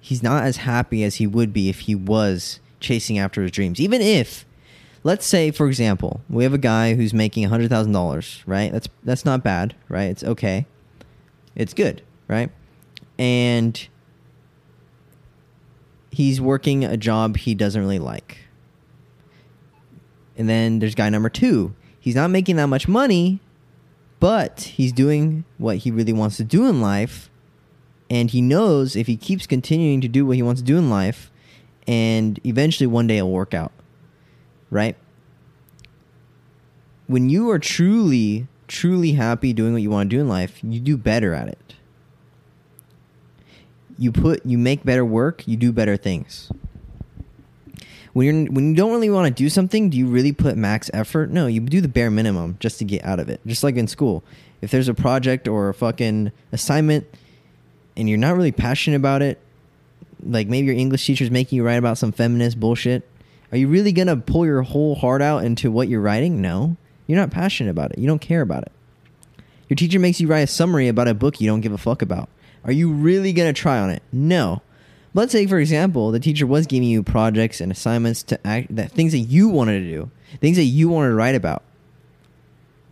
he's 0.00 0.22
not 0.22 0.44
as 0.44 0.56
happy 0.56 1.04
as 1.04 1.16
he 1.16 1.26
would 1.26 1.52
be 1.52 1.68
if 1.68 1.80
he 1.80 1.94
was 1.94 2.58
chasing 2.80 3.18
after 3.18 3.42
his 3.42 3.50
dreams. 3.50 3.80
Even 3.80 4.00
if, 4.00 4.44
let's 5.04 5.26
say, 5.26 5.50
for 5.50 5.66
example, 5.66 6.20
we 6.28 6.44
have 6.44 6.54
a 6.54 6.58
guy 6.58 6.94
who's 6.94 7.14
making 7.14 7.44
hundred 7.44 7.70
thousand 7.70 7.92
dollars, 7.92 8.42
right? 8.46 8.72
That's 8.72 8.88
that's 9.02 9.24
not 9.24 9.42
bad, 9.42 9.74
right? 9.88 10.04
It's 10.10 10.24
okay, 10.24 10.66
it's 11.54 11.74
good, 11.74 12.02
right? 12.28 12.50
And 13.18 13.86
he's 16.10 16.40
working 16.40 16.84
a 16.84 16.96
job 16.96 17.36
he 17.36 17.54
doesn't 17.54 17.80
really 17.80 17.98
like. 17.98 18.38
And 20.36 20.48
then 20.48 20.78
there's 20.78 20.94
guy 20.94 21.08
number 21.08 21.28
two 21.28 21.74
he's 21.98 22.14
not 22.14 22.30
making 22.30 22.56
that 22.56 22.68
much 22.68 22.86
money, 22.86 23.40
but 24.20 24.60
he's 24.60 24.92
doing 24.92 25.44
what 25.58 25.78
he 25.78 25.90
really 25.90 26.12
wants 26.12 26.36
to 26.36 26.44
do 26.44 26.66
in 26.66 26.80
life. 26.80 27.28
And 28.08 28.30
he 28.30 28.40
knows 28.40 28.94
if 28.94 29.08
he 29.08 29.16
keeps 29.16 29.46
continuing 29.46 30.00
to 30.00 30.08
do 30.08 30.24
what 30.24 30.36
he 30.36 30.42
wants 30.42 30.60
to 30.60 30.64
do 30.64 30.78
in 30.78 30.88
life, 30.88 31.32
and 31.86 32.40
eventually 32.44 32.86
one 32.86 33.06
day 33.06 33.18
it'll 33.18 33.30
work 33.30 33.54
out. 33.54 33.72
Right? 34.70 34.96
When 37.06 37.28
you 37.28 37.50
are 37.50 37.58
truly, 37.58 38.48
truly 38.66 39.12
happy 39.12 39.52
doing 39.52 39.72
what 39.72 39.82
you 39.82 39.90
want 39.90 40.10
to 40.10 40.16
do 40.16 40.20
in 40.20 40.28
life, 40.28 40.58
you 40.62 40.80
do 40.80 40.96
better 40.96 41.34
at 41.34 41.48
it. 41.48 41.74
You 43.98 44.12
put 44.12 44.44
you 44.44 44.58
make 44.58 44.84
better 44.84 45.04
work, 45.04 45.46
you 45.46 45.56
do 45.56 45.72
better 45.72 45.96
things 45.96 46.50
when 48.16 48.24
you're 48.26 48.50
when 48.50 48.70
you 48.70 48.74
don't 48.74 48.92
really 48.92 49.10
want 49.10 49.26
to 49.26 49.42
do 49.42 49.50
something, 49.50 49.90
do 49.90 49.98
you 49.98 50.06
really 50.06 50.32
put 50.32 50.56
max 50.56 50.90
effort? 50.94 51.28
No, 51.28 51.46
you 51.46 51.60
do 51.60 51.82
the 51.82 51.88
bare 51.88 52.10
minimum 52.10 52.56
just 52.60 52.78
to 52.78 52.84
get 52.86 53.04
out 53.04 53.20
of 53.20 53.28
it. 53.28 53.42
Just 53.46 53.62
like 53.62 53.76
in 53.76 53.86
school, 53.86 54.24
if 54.62 54.70
there's 54.70 54.88
a 54.88 54.94
project 54.94 55.46
or 55.46 55.68
a 55.68 55.74
fucking 55.74 56.32
assignment 56.50 57.06
and 57.94 58.08
you're 58.08 58.16
not 58.16 58.34
really 58.34 58.52
passionate 58.52 58.96
about 58.96 59.20
it, 59.20 59.38
like 60.30 60.48
maybe 60.48 60.66
your 60.66 60.76
English 60.76 61.06
teacher's 61.06 61.30
making 61.30 61.56
you 61.56 61.64
write 61.64 61.74
about 61.74 61.98
some 61.98 62.12
feminist 62.12 62.58
bullshit, 62.60 63.08
are 63.52 63.58
you 63.58 63.68
really 63.68 63.92
gonna 63.92 64.16
pull 64.16 64.44
your 64.44 64.62
whole 64.62 64.94
heart 64.94 65.22
out 65.22 65.44
into 65.44 65.70
what 65.70 65.88
you're 65.88 66.00
writing? 66.00 66.40
No, 66.40 66.76
you're 67.06 67.18
not 67.18 67.30
passionate 67.30 67.70
about 67.70 67.92
it. 67.92 67.98
You 67.98 68.06
don't 68.06 68.20
care 68.20 68.42
about 68.42 68.62
it. 68.62 68.72
Your 69.68 69.76
teacher 69.76 69.98
makes 69.98 70.20
you 70.20 70.28
write 70.28 70.40
a 70.40 70.46
summary 70.46 70.88
about 70.88 71.08
a 71.08 71.14
book 71.14 71.40
you 71.40 71.48
don't 71.48 71.60
give 71.60 71.72
a 71.72 71.78
fuck 71.78 72.02
about. 72.02 72.28
Are 72.64 72.72
you 72.72 72.92
really 72.92 73.32
gonna 73.32 73.52
try 73.52 73.78
on 73.78 73.90
it? 73.90 74.02
No 74.12 74.62
let's 75.16 75.32
say, 75.32 75.46
for 75.46 75.58
example, 75.58 76.10
the 76.12 76.20
teacher 76.20 76.46
was 76.46 76.66
giving 76.66 76.88
you 76.88 77.02
projects 77.02 77.60
and 77.60 77.72
assignments 77.72 78.22
to 78.24 78.46
act 78.46 78.76
that 78.76 78.92
things 78.92 79.12
that 79.12 79.20
you 79.20 79.48
wanted 79.48 79.80
to 79.80 79.90
do, 79.90 80.10
things 80.40 80.58
that 80.58 80.64
you 80.64 80.88
wanted 80.88 81.08
to 81.08 81.14
write 81.14 81.34
about. 81.34 81.62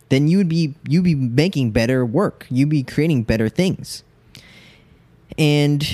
Then 0.09 0.27
you 0.27 0.37
would 0.37 0.49
be 0.49 0.75
you'd 0.87 1.03
be 1.03 1.15
making 1.15 1.71
better 1.71 2.05
work. 2.05 2.45
You'd 2.49 2.69
be 2.69 2.83
creating 2.83 3.23
better 3.23 3.47
things. 3.47 4.03
And 5.37 5.87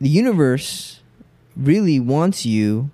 the 0.00 0.08
universe 0.08 1.00
really 1.56 2.00
wants 2.00 2.44
you 2.44 2.90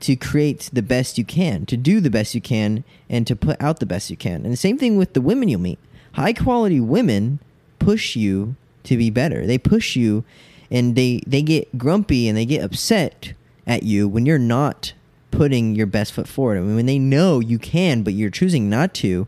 to 0.00 0.14
create 0.14 0.70
the 0.72 0.82
best 0.82 1.18
you 1.18 1.24
can, 1.24 1.66
to 1.66 1.76
do 1.76 2.00
the 2.00 2.10
best 2.10 2.34
you 2.34 2.40
can, 2.40 2.84
and 3.08 3.26
to 3.26 3.34
put 3.34 3.60
out 3.60 3.80
the 3.80 3.86
best 3.86 4.10
you 4.10 4.16
can. 4.16 4.44
And 4.44 4.52
the 4.52 4.56
same 4.56 4.78
thing 4.78 4.96
with 4.96 5.14
the 5.14 5.20
women 5.20 5.48
you'll 5.48 5.60
meet. 5.60 5.78
High 6.12 6.32
quality 6.32 6.80
women 6.80 7.40
push 7.78 8.16
you 8.16 8.56
to 8.84 8.96
be 8.96 9.10
better. 9.10 9.46
They 9.46 9.58
push 9.58 9.96
you 9.96 10.24
and 10.70 10.96
they 10.96 11.20
they 11.26 11.42
get 11.42 11.78
grumpy 11.78 12.28
and 12.28 12.36
they 12.36 12.46
get 12.46 12.62
upset 12.62 13.32
at 13.66 13.82
you 13.82 14.08
when 14.08 14.26
you're 14.26 14.38
not 14.38 14.92
putting 15.30 15.74
your 15.74 15.86
best 15.86 16.12
foot 16.12 16.28
forward. 16.28 16.58
I 16.58 16.60
mean, 16.60 16.76
when 16.76 16.86
they 16.86 16.98
know 16.98 17.40
you 17.40 17.58
can, 17.58 18.02
but 18.02 18.14
you're 18.14 18.30
choosing 18.30 18.70
not 18.70 18.94
to, 18.94 19.26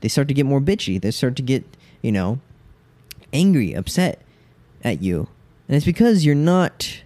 they 0.00 0.08
start 0.08 0.28
to 0.28 0.34
get 0.34 0.46
more 0.46 0.60
bitchy. 0.60 1.00
They 1.00 1.10
start 1.10 1.36
to 1.36 1.42
get, 1.42 1.64
you 2.02 2.12
know, 2.12 2.40
angry, 3.32 3.74
upset 3.74 4.22
at 4.82 5.02
you. 5.02 5.28
And 5.70 5.76
it's 5.76 5.86
because 5.86 6.24
you're 6.24 6.34
not 6.34 7.02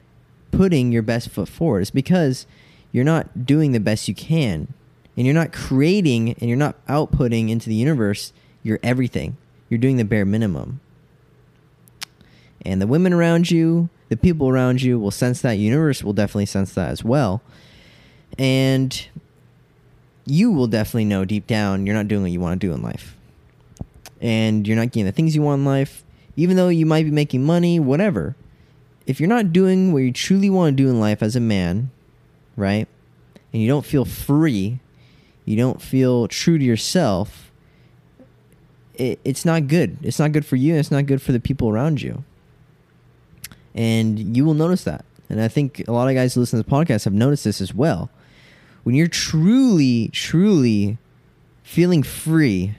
putting 0.50 0.90
your 0.90 1.02
best 1.02 1.28
foot 1.28 1.50
forward. 1.50 1.82
It's 1.82 1.90
because 1.90 2.46
you're 2.92 3.04
not 3.04 3.44
doing 3.44 3.72
the 3.72 3.78
best 3.78 4.08
you 4.08 4.14
can. 4.14 4.72
And 5.18 5.26
you're 5.26 5.34
not 5.34 5.52
creating 5.52 6.30
and 6.30 6.48
you're 6.48 6.56
not 6.56 6.82
outputting 6.86 7.50
into 7.50 7.68
the 7.68 7.74
universe 7.74 8.32
your 8.62 8.80
everything. 8.82 9.36
You're 9.68 9.76
doing 9.76 9.98
the 9.98 10.04
bare 10.04 10.24
minimum. 10.24 10.80
And 12.64 12.80
the 12.80 12.86
women 12.86 13.12
around 13.12 13.50
you, 13.50 13.90
the 14.08 14.16
people 14.16 14.48
around 14.48 14.80
you 14.80 14.98
will 14.98 15.10
sense 15.10 15.42
that. 15.42 15.58
Universe 15.58 16.02
will 16.02 16.14
definitely 16.14 16.46
sense 16.46 16.72
that 16.72 16.88
as 16.88 17.04
well. 17.04 17.42
And 18.38 19.08
you 20.24 20.50
will 20.50 20.68
definitely 20.68 21.04
know 21.04 21.26
deep 21.26 21.46
down 21.46 21.84
you're 21.84 21.94
not 21.94 22.08
doing 22.08 22.22
what 22.22 22.30
you 22.30 22.40
want 22.40 22.58
to 22.58 22.66
do 22.66 22.72
in 22.72 22.80
life. 22.80 23.14
And 24.22 24.66
you're 24.66 24.78
not 24.78 24.86
getting 24.86 25.04
the 25.04 25.12
things 25.12 25.36
you 25.36 25.42
want 25.42 25.58
in 25.58 25.66
life, 25.66 26.02
even 26.34 26.56
though 26.56 26.68
you 26.68 26.86
might 26.86 27.04
be 27.04 27.10
making 27.10 27.44
money, 27.44 27.78
whatever. 27.78 28.34
If 29.06 29.20
you're 29.20 29.28
not 29.28 29.52
doing 29.52 29.92
what 29.92 29.98
you 29.98 30.12
truly 30.12 30.50
want 30.50 30.76
to 30.76 30.82
do 30.82 30.88
in 30.88 31.00
life 31.00 31.22
as 31.22 31.36
a 31.36 31.40
man, 31.40 31.90
right? 32.56 32.88
And 33.52 33.62
you 33.62 33.68
don't 33.68 33.84
feel 33.84 34.04
free, 34.04 34.80
you 35.44 35.56
don't 35.56 35.80
feel 35.80 36.26
true 36.28 36.58
to 36.58 36.64
yourself, 36.64 37.50
it, 38.94 39.20
it's 39.24 39.44
not 39.44 39.66
good. 39.66 39.98
It's 40.02 40.18
not 40.18 40.32
good 40.32 40.46
for 40.46 40.56
you, 40.56 40.72
and 40.72 40.80
it's 40.80 40.90
not 40.90 41.06
good 41.06 41.20
for 41.20 41.32
the 41.32 41.40
people 41.40 41.68
around 41.68 42.00
you 42.00 42.24
and 43.74 44.36
you 44.36 44.44
will 44.44 44.54
notice 44.54 44.84
that. 44.84 45.04
And 45.28 45.40
I 45.40 45.48
think 45.48 45.86
a 45.88 45.92
lot 45.92 46.08
of 46.08 46.14
guys 46.14 46.34
who 46.34 46.40
listen 46.40 46.62
to 46.62 46.68
the 46.68 46.70
podcast 46.70 47.04
have 47.04 47.12
noticed 47.12 47.44
this 47.44 47.60
as 47.60 47.74
well. 47.74 48.10
When 48.84 48.94
you're 48.94 49.08
truly, 49.08 50.08
truly 50.08 50.98
feeling 51.62 52.02
free, 52.02 52.76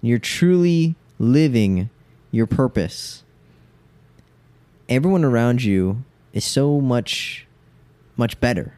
you're 0.00 0.18
truly 0.18 0.94
living 1.18 1.90
your 2.30 2.46
purpose, 2.46 3.24
everyone 4.88 5.24
around 5.24 5.62
you 5.62 6.04
is 6.32 6.44
so 6.44 6.80
much, 6.80 7.46
much 8.16 8.38
better. 8.40 8.74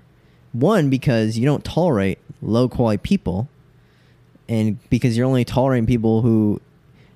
One, 0.53 0.91
because 0.91 1.39
you 1.39 1.45
don't 1.45 1.65
tolerate 1.65 2.19
low 2.43 2.69
quality 2.69 2.99
people, 2.99 3.49
and 4.49 4.79
because 4.91 5.17
you're 5.17 5.27
only 5.27 5.45
tolerating 5.45 5.87
people 5.87 6.23
who 6.23 6.61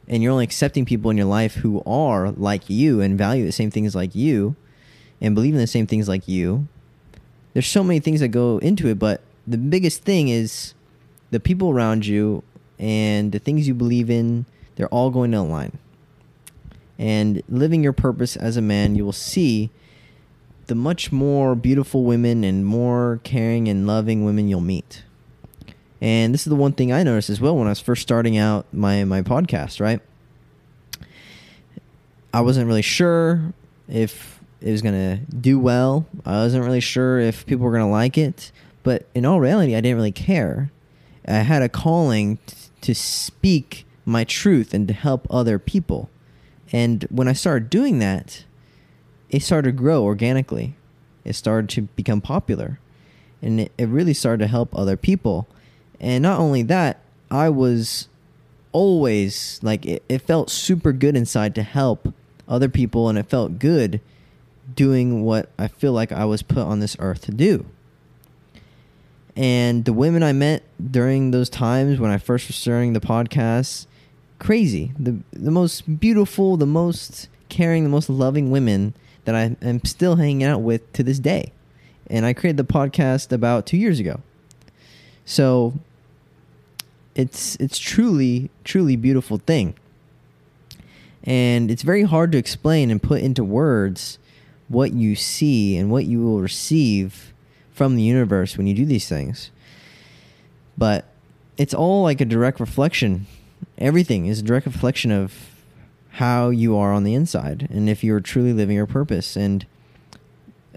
and 0.06 0.22
you're 0.22 0.32
only 0.32 0.44
accepting 0.44 0.84
people 0.84 1.10
in 1.10 1.16
your 1.16 1.26
life 1.26 1.54
who 1.54 1.82
are 1.86 2.30
like 2.32 2.68
you 2.68 3.00
and 3.00 3.16
value 3.16 3.44
the 3.44 3.52
same 3.52 3.70
things 3.70 3.94
like 3.94 4.14
you 4.14 4.54
and 5.20 5.34
believe 5.34 5.54
in 5.54 5.60
the 5.60 5.66
same 5.66 5.86
things 5.86 6.08
like 6.08 6.28
you. 6.28 6.68
There's 7.54 7.66
so 7.66 7.82
many 7.82 8.00
things 8.00 8.20
that 8.20 8.28
go 8.28 8.58
into 8.58 8.88
it, 8.88 8.98
but 8.98 9.22
the 9.46 9.56
biggest 9.56 10.02
thing 10.02 10.28
is 10.28 10.74
the 11.30 11.40
people 11.40 11.70
around 11.70 12.06
you 12.06 12.42
and 12.78 13.32
the 13.32 13.38
things 13.38 13.66
you 13.66 13.74
believe 13.74 14.10
in, 14.10 14.44
they're 14.76 14.88
all 14.88 15.10
going 15.10 15.32
to 15.32 15.38
align. 15.38 15.78
And 16.98 17.42
living 17.48 17.82
your 17.82 17.92
purpose 17.92 18.36
as 18.36 18.56
a 18.56 18.62
man, 18.62 18.94
you 18.94 19.04
will 19.04 19.12
see 19.12 19.70
the 20.66 20.74
much 20.74 21.12
more 21.12 21.54
beautiful 21.54 22.04
women 22.04 22.44
and 22.44 22.64
more 22.64 23.20
caring 23.24 23.68
and 23.68 23.86
loving 23.86 24.24
women 24.24 24.48
you'll 24.48 24.60
meet. 24.60 25.02
And 26.00 26.34
this 26.34 26.46
is 26.46 26.50
the 26.50 26.56
one 26.56 26.72
thing 26.72 26.92
I 26.92 27.02
noticed 27.02 27.30
as 27.30 27.40
well 27.40 27.56
when 27.56 27.66
I 27.66 27.70
was 27.70 27.80
first 27.80 28.02
starting 28.02 28.36
out 28.36 28.66
my 28.72 29.04
my 29.04 29.22
podcast, 29.22 29.80
right? 29.80 30.00
I 32.32 32.40
wasn't 32.40 32.66
really 32.66 32.82
sure 32.82 33.52
if 33.88 34.40
it 34.60 34.70
was 34.70 34.82
gonna 34.82 35.18
do 35.18 35.58
well. 35.58 36.06
I 36.24 36.38
wasn't 36.42 36.64
really 36.64 36.80
sure 36.80 37.18
if 37.18 37.46
people 37.46 37.64
were 37.64 37.72
gonna 37.72 37.90
like 37.90 38.18
it. 38.18 38.50
But 38.82 39.06
in 39.14 39.24
all 39.24 39.40
reality, 39.40 39.74
I 39.74 39.80
didn't 39.80 39.96
really 39.96 40.12
care. 40.12 40.70
I 41.26 41.38
had 41.38 41.62
a 41.62 41.68
calling 41.68 42.38
t- 42.46 42.56
to 42.82 42.94
speak 42.94 43.86
my 44.04 44.24
truth 44.24 44.74
and 44.74 44.86
to 44.88 44.94
help 44.94 45.26
other 45.30 45.58
people. 45.58 46.10
And 46.72 47.04
when 47.04 47.28
I 47.28 47.32
started 47.32 47.70
doing 47.70 47.98
that, 47.98 48.44
it 49.30 49.42
started 49.42 49.70
to 49.70 49.76
grow 49.76 50.04
organically. 50.04 50.74
It 51.24 51.34
started 51.34 51.68
to 51.70 51.82
become 51.82 52.20
popular. 52.20 52.78
And 53.42 53.60
it, 53.60 53.72
it 53.76 53.88
really 53.88 54.14
started 54.14 54.44
to 54.44 54.48
help 54.48 54.76
other 54.76 54.96
people. 54.96 55.46
And 56.00 56.22
not 56.22 56.38
only 56.38 56.62
that, 56.62 57.00
I 57.30 57.48
was 57.48 58.08
always 58.72 59.60
like, 59.62 59.86
it, 59.86 60.02
it 60.08 60.18
felt 60.20 60.50
super 60.50 60.92
good 60.92 61.16
inside 61.16 61.54
to 61.56 61.62
help 61.62 62.12
other 62.48 62.68
people. 62.68 63.08
And 63.08 63.18
it 63.18 63.26
felt 63.26 63.58
good 63.58 64.00
doing 64.74 65.24
what 65.24 65.50
I 65.58 65.68
feel 65.68 65.92
like 65.92 66.12
I 66.12 66.24
was 66.24 66.42
put 66.42 66.58
on 66.58 66.80
this 66.80 66.96
earth 66.98 67.22
to 67.22 67.32
do. 67.32 67.66
And 69.36 69.84
the 69.84 69.92
women 69.92 70.22
I 70.22 70.32
met 70.32 70.62
during 70.90 71.32
those 71.32 71.50
times 71.50 71.98
when 71.98 72.10
I 72.10 72.18
first 72.18 72.46
was 72.46 72.56
starting 72.56 72.92
the 72.92 73.00
podcast, 73.00 73.86
crazy. 74.44 74.92
The 74.98 75.16
the 75.32 75.50
most 75.50 75.98
beautiful, 75.98 76.56
the 76.56 76.66
most 76.66 77.28
caring, 77.48 77.82
the 77.82 77.90
most 77.90 78.10
loving 78.10 78.50
women 78.50 78.94
that 79.24 79.34
I 79.34 79.56
am 79.62 79.82
still 79.84 80.16
hanging 80.16 80.44
out 80.44 80.60
with 80.60 80.92
to 80.92 81.02
this 81.02 81.18
day. 81.18 81.52
And 82.08 82.26
I 82.26 82.34
created 82.34 82.58
the 82.58 82.72
podcast 82.72 83.32
about 83.32 83.64
2 83.64 83.78
years 83.78 83.98
ago. 83.98 84.20
So 85.24 85.74
it's 87.14 87.56
it's 87.56 87.78
truly 87.78 88.50
truly 88.64 88.96
beautiful 88.96 89.38
thing. 89.38 89.74
And 91.24 91.70
it's 91.70 91.82
very 91.82 92.02
hard 92.02 92.30
to 92.32 92.38
explain 92.38 92.90
and 92.90 93.02
put 93.02 93.22
into 93.22 93.42
words 93.42 94.18
what 94.68 94.92
you 94.92 95.16
see 95.16 95.74
and 95.78 95.90
what 95.90 96.04
you 96.04 96.22
will 96.22 96.42
receive 96.42 97.32
from 97.72 97.96
the 97.96 98.02
universe 98.02 98.58
when 98.58 98.66
you 98.66 98.74
do 98.74 98.84
these 98.84 99.08
things. 99.08 99.50
But 100.76 101.06
it's 101.56 101.72
all 101.72 102.02
like 102.02 102.20
a 102.20 102.26
direct 102.26 102.60
reflection. 102.60 103.26
Everything 103.78 104.26
is 104.26 104.40
a 104.40 104.42
direct 104.42 104.66
reflection 104.66 105.10
of 105.10 105.34
how 106.10 106.50
you 106.50 106.76
are 106.76 106.92
on 106.92 107.04
the 107.04 107.14
inside 107.14 107.66
and 107.70 107.88
if 107.88 108.04
you're 108.04 108.20
truly 108.20 108.52
living 108.52 108.76
your 108.76 108.86
purpose. 108.86 109.36
And 109.36 109.66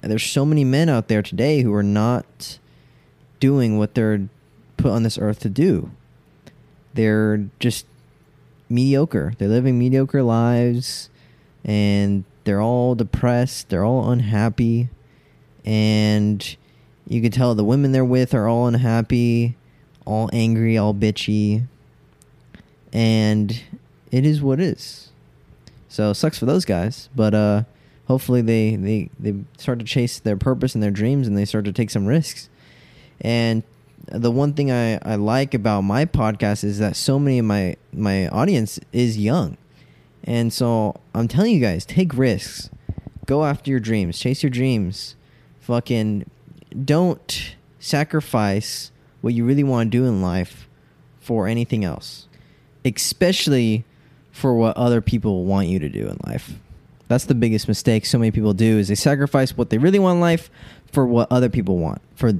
there's 0.01 0.25
so 0.25 0.45
many 0.45 0.63
men 0.63 0.89
out 0.89 1.07
there 1.07 1.21
today 1.21 1.61
who 1.61 1.73
are 1.73 1.83
not 1.83 2.59
doing 3.39 3.77
what 3.77 3.93
they're 3.93 4.29
put 4.77 4.91
on 4.91 5.03
this 5.03 5.17
earth 5.17 5.39
to 5.41 5.49
do. 5.49 5.91
They're 6.93 7.45
just 7.59 7.85
mediocre. 8.69 9.33
They're 9.37 9.47
living 9.47 9.77
mediocre 9.77 10.23
lives 10.23 11.09
and 11.63 12.23
they're 12.43 12.61
all 12.61 12.95
depressed, 12.95 13.69
they're 13.69 13.83
all 13.83 14.09
unhappy, 14.09 14.87
and 15.65 16.55
you 17.05 17.21
can 17.21 17.31
tell 17.31 17.53
the 17.55 17.63
women 17.65 17.91
they're 17.91 18.05
with 18.05 18.33
are 18.33 18.47
all 18.47 18.67
unhappy, 18.67 19.57
all 20.05 20.29
angry, 20.31 20.77
all 20.77 20.93
bitchy. 20.93 21.67
And 22.97 23.61
it 24.11 24.25
is 24.25 24.41
what 24.41 24.59
is. 24.59 25.09
So 25.87 26.13
sucks 26.13 26.39
for 26.39 26.47
those 26.47 26.65
guys, 26.65 27.09
but 27.15 27.35
uh 27.35 27.63
hopefully 28.07 28.41
they 28.41 28.75
they 28.75 29.09
they 29.19 29.35
start 29.59 29.77
to 29.77 29.85
chase 29.85 30.17
their 30.17 30.35
purpose 30.35 30.73
and 30.73 30.83
their 30.83 30.89
dreams 30.89 31.27
and 31.27 31.37
they 31.37 31.45
start 31.45 31.65
to 31.65 31.71
take 31.71 31.91
some 31.91 32.07
risks. 32.07 32.49
And 33.21 33.61
the 34.07 34.31
one 34.31 34.53
thing 34.53 34.71
I, 34.71 34.97
I 35.03 35.15
like 35.15 35.53
about 35.53 35.81
my 35.81 36.05
podcast 36.05 36.63
is 36.63 36.79
that 36.79 36.95
so 36.95 37.19
many 37.19 37.37
of 37.37 37.45
my 37.45 37.75
my 37.93 38.27
audience 38.29 38.79
is 38.91 39.15
young. 39.15 39.57
And 40.23 40.51
so 40.51 40.95
I'm 41.13 41.27
telling 41.27 41.53
you 41.53 41.61
guys, 41.61 41.85
take 41.85 42.17
risks. 42.17 42.71
Go 43.27 43.45
after 43.45 43.69
your 43.69 43.79
dreams. 43.79 44.17
Chase 44.17 44.41
your 44.41 44.49
dreams. 44.49 45.15
Fucking 45.59 46.29
don't 46.83 47.55
sacrifice 47.79 48.91
what 49.21 49.35
you 49.35 49.45
really 49.45 49.63
want 49.63 49.91
to 49.91 49.97
do 49.97 50.05
in 50.05 50.21
life 50.21 50.67
for 51.19 51.47
anything 51.47 51.83
else, 51.83 52.26
especially 52.95 53.83
for 54.31 54.53
what 54.53 54.77
other 54.77 55.01
people 55.01 55.45
want 55.45 55.67
you 55.67 55.79
to 55.79 55.89
do 55.89 56.07
in 56.07 56.17
life. 56.25 56.53
That's 57.07 57.25
the 57.25 57.35
biggest 57.35 57.67
mistake 57.67 58.05
so 58.05 58.17
many 58.17 58.31
people 58.31 58.53
do 58.53 58.77
is 58.77 58.87
they 58.87 58.95
sacrifice 58.95 59.57
what 59.57 59.69
they 59.69 59.77
really 59.77 59.99
want 59.99 60.17
in 60.17 60.21
life 60.21 60.49
for 60.91 61.05
what 61.05 61.31
other 61.31 61.49
people 61.49 61.77
want. 61.77 62.01
For 62.15 62.33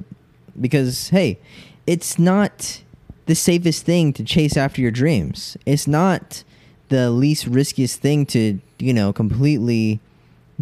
because 0.60 1.08
hey, 1.08 1.38
it's 1.86 2.18
not 2.18 2.82
the 3.26 3.34
safest 3.34 3.84
thing 3.84 4.12
to 4.14 4.24
chase 4.24 4.56
after 4.56 4.80
your 4.80 4.90
dreams. 4.90 5.56
It's 5.66 5.86
not 5.86 6.44
the 6.88 7.10
least 7.10 7.46
riskiest 7.46 8.00
thing 8.00 8.26
to, 8.26 8.58
you 8.78 8.94
know, 8.94 9.12
completely 9.12 10.00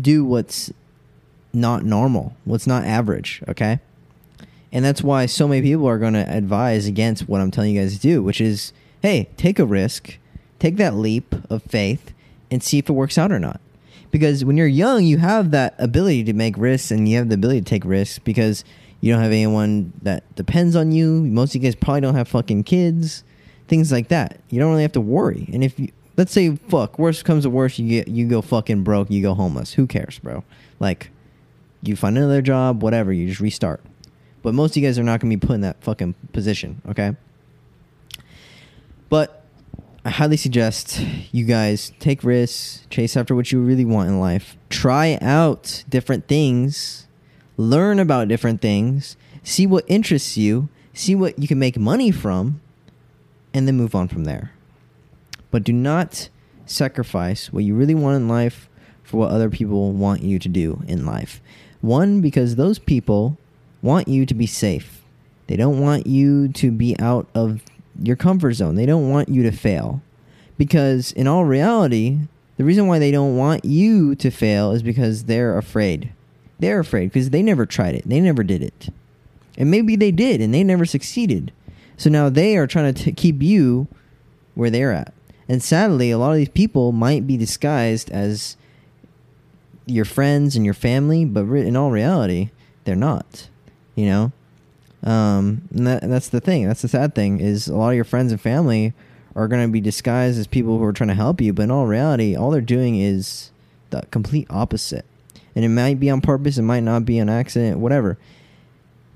do 0.01 0.25
what's 0.25 0.73
not 1.53 1.85
normal, 1.85 2.37
what's 2.45 2.67
not 2.67 2.85
average, 2.85 3.43
okay? 3.49 3.79
And 4.73 4.85
that's 4.85 5.03
why 5.03 5.27
so 5.27 5.49
many 5.49 5.63
people 5.63 5.89
are 5.89 5.99
going 5.99 6.13
to 6.15 6.29
advise 6.29 6.87
against 6.87 7.29
what 7.29 7.41
I'm 7.41 7.51
telling 7.51 7.75
you 7.75 7.81
guys 7.81 7.95
to 7.95 8.01
do, 8.01 8.23
which 8.23 8.41
is 8.41 8.73
hey, 9.07 9.29
take 9.37 9.61
a 9.61 9.65
risk, 9.65 10.19
take 10.59 10.77
that 10.79 10.95
leap 10.95 11.33
of 11.49 11.63
faith, 11.63 12.13
and 12.51 12.61
see 12.61 12.79
if 12.79 12.89
it 12.89 12.93
works 12.93 13.17
out 13.17 13.31
or 13.31 13.39
not. 13.39 13.61
Because 14.11 14.45
when 14.45 14.57
you're 14.57 14.67
young, 14.67 15.05
you 15.05 15.19
have 15.19 15.53
that 15.53 15.77
ability 15.79 16.25
to 16.25 16.33
make 16.33 16.59
risks 16.59 16.91
and 16.91 17.09
you 17.09 17.17
have 17.19 17.29
the 17.29 17.37
ability 17.37 17.61
to 17.61 17.65
take 17.65 17.85
risks 17.85 18.19
because 18.19 18.65
you 19.01 19.13
don't 19.13 19.23
have 19.23 19.31
anyone 19.31 19.93
that 20.03 20.23
depends 20.35 20.75
on 20.75 20.91
you. 20.91 21.23
Most 21.23 21.51
of 21.51 21.63
you 21.63 21.69
guys 21.69 21.77
probably 21.77 22.01
don't 22.01 22.17
have 22.17 22.27
fucking 22.27 22.65
kids, 22.65 23.23
things 23.69 23.93
like 23.93 24.09
that. 24.09 24.41
You 24.49 24.59
don't 24.59 24.71
really 24.71 24.83
have 24.83 24.93
to 24.93 25.01
worry. 25.01 25.49
And 25.53 25.63
if 25.63 25.79
you, 25.79 25.93
let's 26.17 26.33
say, 26.33 26.57
fuck, 26.57 26.99
worst 26.99 27.25
comes 27.25 27.45
to 27.45 27.51
worst, 27.51 27.79
you 27.79 27.89
get 27.89 28.09
you 28.09 28.27
go 28.27 28.43
fucking 28.43 28.83
broke, 28.83 29.09
you 29.09 29.23
go 29.23 29.35
homeless. 29.35 29.75
Who 29.75 29.87
cares, 29.87 30.19
bro? 30.19 30.43
Like, 30.81 31.11
you 31.81 31.95
find 31.95 32.19
another 32.19 32.43
job, 32.43 32.83
whatever, 32.83 33.13
you 33.13 33.29
just 33.29 33.41
restart. 33.41 33.83
But 34.43 34.55
most 34.55 34.73
of 34.73 34.83
you 34.83 34.89
guys 34.89 34.99
are 34.99 35.05
not 35.05 35.21
to 35.21 35.27
be 35.27 35.37
put 35.37 35.53
in 35.53 35.61
that 35.61 35.81
fucking 35.83 36.15
position, 36.33 36.83
okay? 36.89 37.15
But 39.09 39.45
I 40.05 40.11
highly 40.11 40.37
suggest 40.37 41.01
you 41.33 41.45
guys 41.45 41.93
take 41.99 42.23
risks, 42.25 42.87
chase 42.91 43.17
after 43.17 43.35
what 43.35 43.51
you 43.53 43.61
really 43.61 43.85
want 43.85 44.09
in 44.09 44.21
life, 44.21 44.57
try 44.69 45.19
out 45.21 45.85
different 45.89 46.29
things, 46.29 47.07
learn 47.57 47.99
about 47.99 48.29
different 48.29 48.61
things, 48.61 49.17
see 49.43 49.67
what 49.67 49.85
interests 49.89 50.37
you, 50.37 50.69
see 50.93 51.15
what 51.15 51.39
you 51.39 51.49
can 51.49 51.59
make 51.59 51.79
money 51.79 52.11
from, 52.11 52.61
and 53.53 53.67
then 53.67 53.77
move 53.77 53.95
on 53.95 54.09
from 54.09 54.25
there. 54.25 54.53
But 55.51 55.65
do 55.65 55.73
not 55.73 56.29
sacrifice 56.67 57.53
what 57.53 57.65
you 57.65 57.75
really 57.75 57.95
want 57.95 58.17
in 58.17 58.29
life 58.29 58.69
for 59.03 59.19
what 59.19 59.31
other 59.31 59.49
people 59.49 59.93
want 59.93 60.23
you 60.23 60.39
to 60.39 60.49
do 60.49 60.83
in 60.87 61.07
life. 61.07 61.41
One, 61.81 62.21
because 62.21 62.57
those 62.57 62.79
people 62.79 63.39
want 63.83 64.09
you 64.09 64.27
to 64.27 64.35
be 64.35 64.47
safe. 64.47 65.03
They 65.47 65.57
don't 65.57 65.81
want 65.81 66.07
you 66.07 66.49
to 66.49 66.73
be 66.73 66.99
out 66.99 67.29
of 67.35 67.63
your 68.03 68.17
comfort 68.17 68.55
zone. 68.55 68.75
They 68.75 68.87
don't 68.87 69.11
want 69.11 69.29
you 69.29 69.43
to 69.43 69.53
fail. 69.53 70.03
Because 70.59 71.13
in 71.13 71.27
all 71.27 71.45
reality, 71.45 72.21
the 72.57 72.65
reason 72.65 72.87
why 72.87 72.99
they 72.99 73.11
don't 73.11 73.37
want 73.37 73.65
you 73.65 74.15
to 74.17 74.31
fail 74.31 74.73
is 74.73 74.83
because 74.83 75.25
they're 75.25 75.59
afraid. 75.59 76.13
They're 76.59 76.81
afraid 76.81 77.13
because 77.13 77.31
they 77.31 77.43
never 77.43 77.67
tried 77.67 77.95
it. 77.95 78.09
They 78.09 78.21
never 78.21 78.43
did 78.43 78.63
it. 78.63 78.89
And 79.59 79.71
maybe 79.71 79.97
they 79.97 80.11
did 80.11 80.41
and 80.41 80.55
they 80.55 80.65
never 80.65 80.87
succeeded. 80.87 81.53
So 81.97 82.11
now 82.11 82.29
they 82.29 82.57
are 82.57 82.67
trying 82.67 82.95
to 82.95 83.13
keep 83.13 83.43
you 83.43 83.89
where 84.55 84.71
they're 84.71 84.93
at. 84.93 85.13
And 85.49 85.63
sadly, 85.63 86.11
a 86.11 86.19
lot 86.19 86.33
of 86.33 86.37
these 86.39 86.49
people 86.49 86.93
might 86.93 87.27
be 87.27 87.37
disguised 87.37 88.11
as 88.11 88.57
your 89.87 90.05
friends 90.05 90.57
and 90.57 90.65
your 90.65 90.75
family, 90.75 91.25
but 91.25 91.45
in 91.45 91.77
all 91.77 91.91
reality, 91.91 92.51
they're 92.85 92.97
not. 92.97 93.49
You 93.95 94.07
know, 94.07 94.33
um, 95.07 95.63
and, 95.73 95.87
that, 95.87 96.03
and 96.03 96.13
that's 96.13 96.29
the 96.29 96.41
thing. 96.41 96.67
That's 96.67 96.83
the 96.83 96.89
sad 96.89 97.15
thing 97.15 97.41
is 97.41 97.69
a 97.69 97.77
lot 97.77 97.91
of 97.91 97.95
your 97.95 98.05
friends 98.05 98.33
and 98.33 98.41
family 98.41 98.93
are 99.37 99.47
going 99.47 99.63
to 99.63 99.71
be 99.71 99.81
disguised 99.81 100.39
as 100.39 100.49
people 100.49 100.79
who 100.79 100.85
are 100.85 100.93
trying 100.93 101.09
to 101.09 101.15
help 101.15 101.41
you, 101.41 101.53
but 101.53 101.63
in 101.63 101.71
all 101.71 101.87
reality, 101.87 102.35
all 102.35 102.51
they're 102.51 102.61
doing 102.61 102.99
is 102.99 103.51
the 103.91 104.03
complete 104.11 104.49
opposite. 104.51 105.05
And 105.55 105.65
it 105.65 105.69
might 105.69 106.01
be 106.01 106.11
on 106.11 106.21
purpose, 106.21 106.59
it 106.59 106.63
might 106.63 106.83
not 106.83 107.05
be 107.05 107.19
an 107.19 107.29
accident, 107.29 107.79
whatever. 107.79 108.19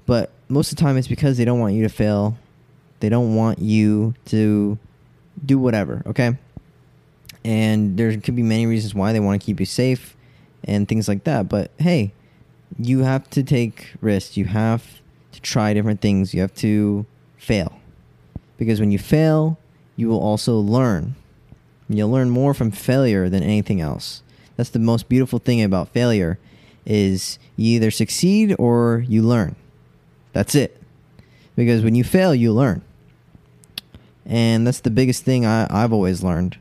But 0.07 0.31
most 0.48 0.70
of 0.70 0.79
the 0.79 0.83
time, 0.83 0.96
it's 0.96 1.09
because 1.09 1.37
they 1.37 1.44
don't 1.44 1.59
want 1.59 1.74
you 1.74 1.83
to 1.83 1.88
fail. 1.88 2.38
They 3.00 3.09
don't 3.09 3.35
want 3.35 3.59
you 3.59 4.14
to 4.26 4.79
do 5.44 5.59
whatever, 5.59 6.03
okay? 6.07 6.37
And 7.44 7.96
there 7.96 8.16
could 8.18 8.37
be 8.37 8.42
many 8.42 8.66
reasons 8.66 8.94
why 8.94 9.12
they 9.12 9.20
want 9.20 9.40
to 9.40 9.44
keep 9.44 9.59
you 9.59 9.66
safe 9.66 10.16
and 10.62 10.87
things 10.87 11.09
like 11.09 11.24
that. 11.24 11.48
But 11.48 11.72
hey, 11.79 12.12
you 12.79 13.00
have 13.00 13.29
to 13.31 13.42
take 13.42 13.94
risks. 14.00 14.37
You 14.37 14.44
have 14.44 15.00
to 15.32 15.40
try 15.40 15.74
different 15.74 16.00
things. 16.00 16.34
You 16.34 16.40
have 16.40 16.54
to 16.56 17.06
fail. 17.36 17.80
Because 18.58 18.80
when 18.80 18.90
you 18.90 18.98
fail, 18.98 19.58
you 19.96 20.08
will 20.08 20.20
also 20.20 20.58
learn. 20.58 21.14
You'll 21.88 22.10
learn 22.10 22.30
more 22.30 22.54
from 22.54 22.70
failure 22.70 23.28
than 23.28 23.42
anything 23.42 23.80
else. 23.80 24.22
That's 24.56 24.70
the 24.70 24.78
most 24.78 25.08
beautiful 25.08 25.38
thing 25.38 25.62
about 25.62 25.88
failure 25.88 26.38
is 26.86 27.38
you 27.56 27.76
either 27.76 27.90
succeed 27.90 28.54
or 28.58 29.04
you 29.08 29.22
learn. 29.22 29.56
That's 30.32 30.54
it. 30.54 30.80
Because 31.56 31.82
when 31.82 31.94
you 31.94 32.04
fail, 32.04 32.34
you 32.34 32.52
learn. 32.52 32.82
And 34.24 34.66
that's 34.66 34.80
the 34.80 34.90
biggest 34.90 35.24
thing 35.24 35.44
I, 35.44 35.66
I've 35.70 35.92
always 35.92 36.22
learned. 36.22 36.58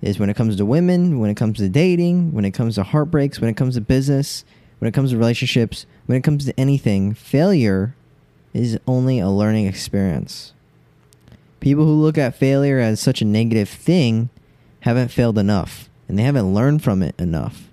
is 0.00 0.18
when 0.18 0.30
it 0.30 0.36
comes 0.36 0.56
to 0.56 0.64
women, 0.64 1.18
when 1.18 1.30
it 1.30 1.36
comes 1.36 1.58
to 1.58 1.68
dating, 1.68 2.32
when 2.32 2.44
it 2.44 2.52
comes 2.52 2.76
to 2.76 2.82
heartbreaks, 2.82 3.40
when 3.40 3.50
it 3.50 3.56
comes 3.56 3.74
to 3.74 3.80
business, 3.80 4.44
when 4.78 4.88
it 4.88 4.92
comes 4.92 5.10
to 5.10 5.18
relationships, 5.18 5.86
when 6.06 6.16
it 6.16 6.24
comes 6.24 6.44
to 6.46 6.58
anything, 6.58 7.14
failure 7.14 7.94
is 8.52 8.78
only 8.86 9.18
a 9.18 9.28
learning 9.28 9.66
experience. 9.66 10.52
People 11.60 11.84
who 11.84 11.92
look 11.92 12.18
at 12.18 12.34
failure 12.34 12.78
as 12.78 13.00
such 13.00 13.20
a 13.20 13.26
negative 13.26 13.68
thing 13.68 14.30
haven't 14.80 15.08
failed 15.08 15.38
enough 15.38 15.88
and 16.08 16.18
they 16.18 16.22
haven't 16.24 16.52
learned 16.52 16.82
from 16.82 17.02
it 17.02 17.14
enough. 17.20 17.68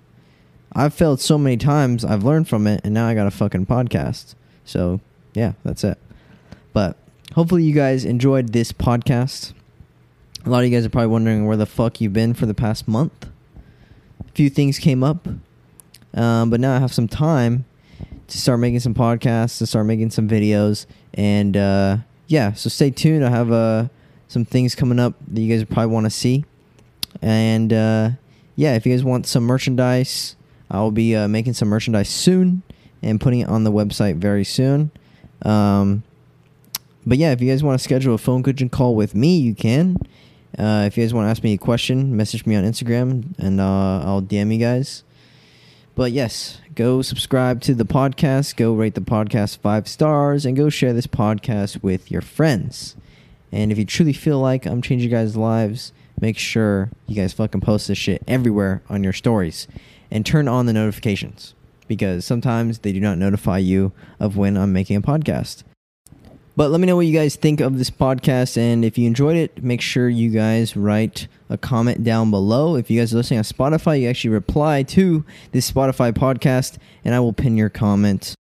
I've 0.72 0.94
failed 0.94 1.20
so 1.20 1.38
many 1.38 1.56
times, 1.56 2.04
I've 2.04 2.22
learned 2.22 2.48
from 2.48 2.68
it, 2.68 2.82
and 2.84 2.94
now 2.94 3.08
I 3.08 3.14
got 3.14 3.26
a 3.26 3.32
fucking 3.32 3.66
podcast. 3.66 4.36
So, 4.64 5.00
yeah, 5.34 5.54
that's 5.64 5.82
it. 5.82 5.98
But 6.72 6.96
hopefully, 7.34 7.64
you 7.64 7.74
guys 7.74 8.04
enjoyed 8.04 8.52
this 8.52 8.70
podcast. 8.70 9.54
A 10.46 10.50
lot 10.50 10.60
of 10.60 10.66
you 10.66 10.76
guys 10.76 10.86
are 10.86 10.90
probably 10.90 11.08
wondering 11.08 11.46
where 11.46 11.56
the 11.56 11.66
fuck 11.66 12.00
you've 12.00 12.12
been 12.12 12.32
for 12.32 12.46
the 12.46 12.54
past 12.54 12.86
month. 12.86 13.28
A 14.20 14.32
few 14.34 14.48
things 14.48 14.78
came 14.78 15.02
up, 15.02 15.26
um, 16.14 16.48
but 16.48 16.60
now 16.60 16.76
I 16.76 16.78
have 16.78 16.94
some 16.94 17.08
time 17.08 17.64
to 18.28 18.38
start 18.38 18.60
making 18.60 18.80
some 18.80 18.94
podcasts, 18.94 19.58
to 19.58 19.66
start 19.66 19.86
making 19.86 20.10
some 20.10 20.28
videos, 20.28 20.86
and 21.14 21.56
uh, 21.56 21.98
yeah. 22.26 22.52
So 22.52 22.68
stay 22.68 22.90
tuned. 22.90 23.24
I 23.24 23.30
have 23.30 23.50
uh, 23.50 23.88
some 24.28 24.44
things 24.44 24.74
coming 24.74 24.98
up 24.98 25.14
that 25.28 25.40
you 25.40 25.54
guys 25.54 25.64
probably 25.64 25.92
want 25.92 26.06
to 26.06 26.10
see, 26.10 26.44
and 27.20 27.72
uh, 27.72 28.10
yeah, 28.56 28.74
if 28.74 28.86
you 28.86 28.92
guys 28.92 29.04
want 29.04 29.26
some 29.26 29.44
merchandise, 29.44 30.36
I'll 30.70 30.90
be 30.90 31.16
uh, 31.16 31.28
making 31.28 31.54
some 31.54 31.68
merchandise 31.68 32.08
soon 32.08 32.62
and 33.02 33.20
putting 33.20 33.40
it 33.40 33.48
on 33.48 33.64
the 33.64 33.72
website 33.72 34.16
very 34.16 34.44
soon. 34.44 34.90
Um, 35.42 36.02
but 37.06 37.18
yeah, 37.18 37.32
if 37.32 37.40
you 37.40 37.50
guys 37.50 37.62
want 37.62 37.78
to 37.78 37.82
schedule 37.82 38.14
a 38.14 38.18
phone 38.18 38.42
coaching 38.42 38.68
call 38.68 38.94
with 38.94 39.14
me, 39.14 39.38
you 39.38 39.54
can. 39.54 39.96
Uh, 40.58 40.84
if 40.86 40.96
you 40.96 41.04
guys 41.04 41.14
want 41.14 41.26
to 41.26 41.30
ask 41.30 41.42
me 41.42 41.52
a 41.52 41.58
question, 41.58 42.16
message 42.16 42.44
me 42.46 42.56
on 42.56 42.64
Instagram 42.64 43.38
and 43.38 43.60
uh, 43.60 44.02
I'll 44.04 44.22
DM 44.22 44.52
you 44.52 44.58
guys. 44.58 45.04
But 45.98 46.12
yes, 46.12 46.60
go 46.76 47.02
subscribe 47.02 47.60
to 47.62 47.74
the 47.74 47.84
podcast, 47.84 48.54
go 48.54 48.72
rate 48.72 48.94
the 48.94 49.00
podcast 49.00 49.58
five 49.58 49.88
stars, 49.88 50.46
and 50.46 50.56
go 50.56 50.68
share 50.68 50.92
this 50.92 51.08
podcast 51.08 51.82
with 51.82 52.08
your 52.08 52.20
friends. 52.20 52.94
And 53.50 53.72
if 53.72 53.78
you 53.78 53.84
truly 53.84 54.12
feel 54.12 54.38
like 54.38 54.64
I'm 54.64 54.80
changing 54.80 55.10
guys' 55.10 55.36
lives, 55.36 55.92
make 56.20 56.38
sure 56.38 56.90
you 57.08 57.16
guys 57.16 57.32
fucking 57.32 57.62
post 57.62 57.88
this 57.88 57.98
shit 57.98 58.22
everywhere 58.28 58.80
on 58.88 59.02
your 59.02 59.12
stories 59.12 59.66
and 60.08 60.24
turn 60.24 60.46
on 60.46 60.66
the 60.66 60.72
notifications 60.72 61.54
because 61.88 62.24
sometimes 62.24 62.78
they 62.78 62.92
do 62.92 63.00
not 63.00 63.18
notify 63.18 63.58
you 63.58 63.90
of 64.20 64.36
when 64.36 64.56
I'm 64.56 64.72
making 64.72 64.94
a 64.94 65.02
podcast. 65.02 65.64
But 66.58 66.72
let 66.72 66.80
me 66.80 66.88
know 66.88 66.96
what 66.96 67.06
you 67.06 67.12
guys 67.12 67.36
think 67.36 67.60
of 67.60 67.78
this 67.78 67.88
podcast. 67.88 68.56
And 68.56 68.84
if 68.84 68.98
you 68.98 69.06
enjoyed 69.06 69.36
it, 69.36 69.62
make 69.62 69.80
sure 69.80 70.08
you 70.08 70.28
guys 70.30 70.76
write 70.76 71.28
a 71.48 71.56
comment 71.56 72.02
down 72.02 72.32
below. 72.32 72.74
If 72.74 72.90
you 72.90 73.00
guys 73.00 73.14
are 73.14 73.18
listening 73.18 73.38
on 73.38 73.44
Spotify, 73.44 74.00
you 74.00 74.08
actually 74.08 74.30
reply 74.30 74.82
to 74.82 75.24
this 75.52 75.70
Spotify 75.70 76.10
podcast, 76.10 76.78
and 77.04 77.14
I 77.14 77.20
will 77.20 77.32
pin 77.32 77.56
your 77.56 77.68
comment 77.68 78.34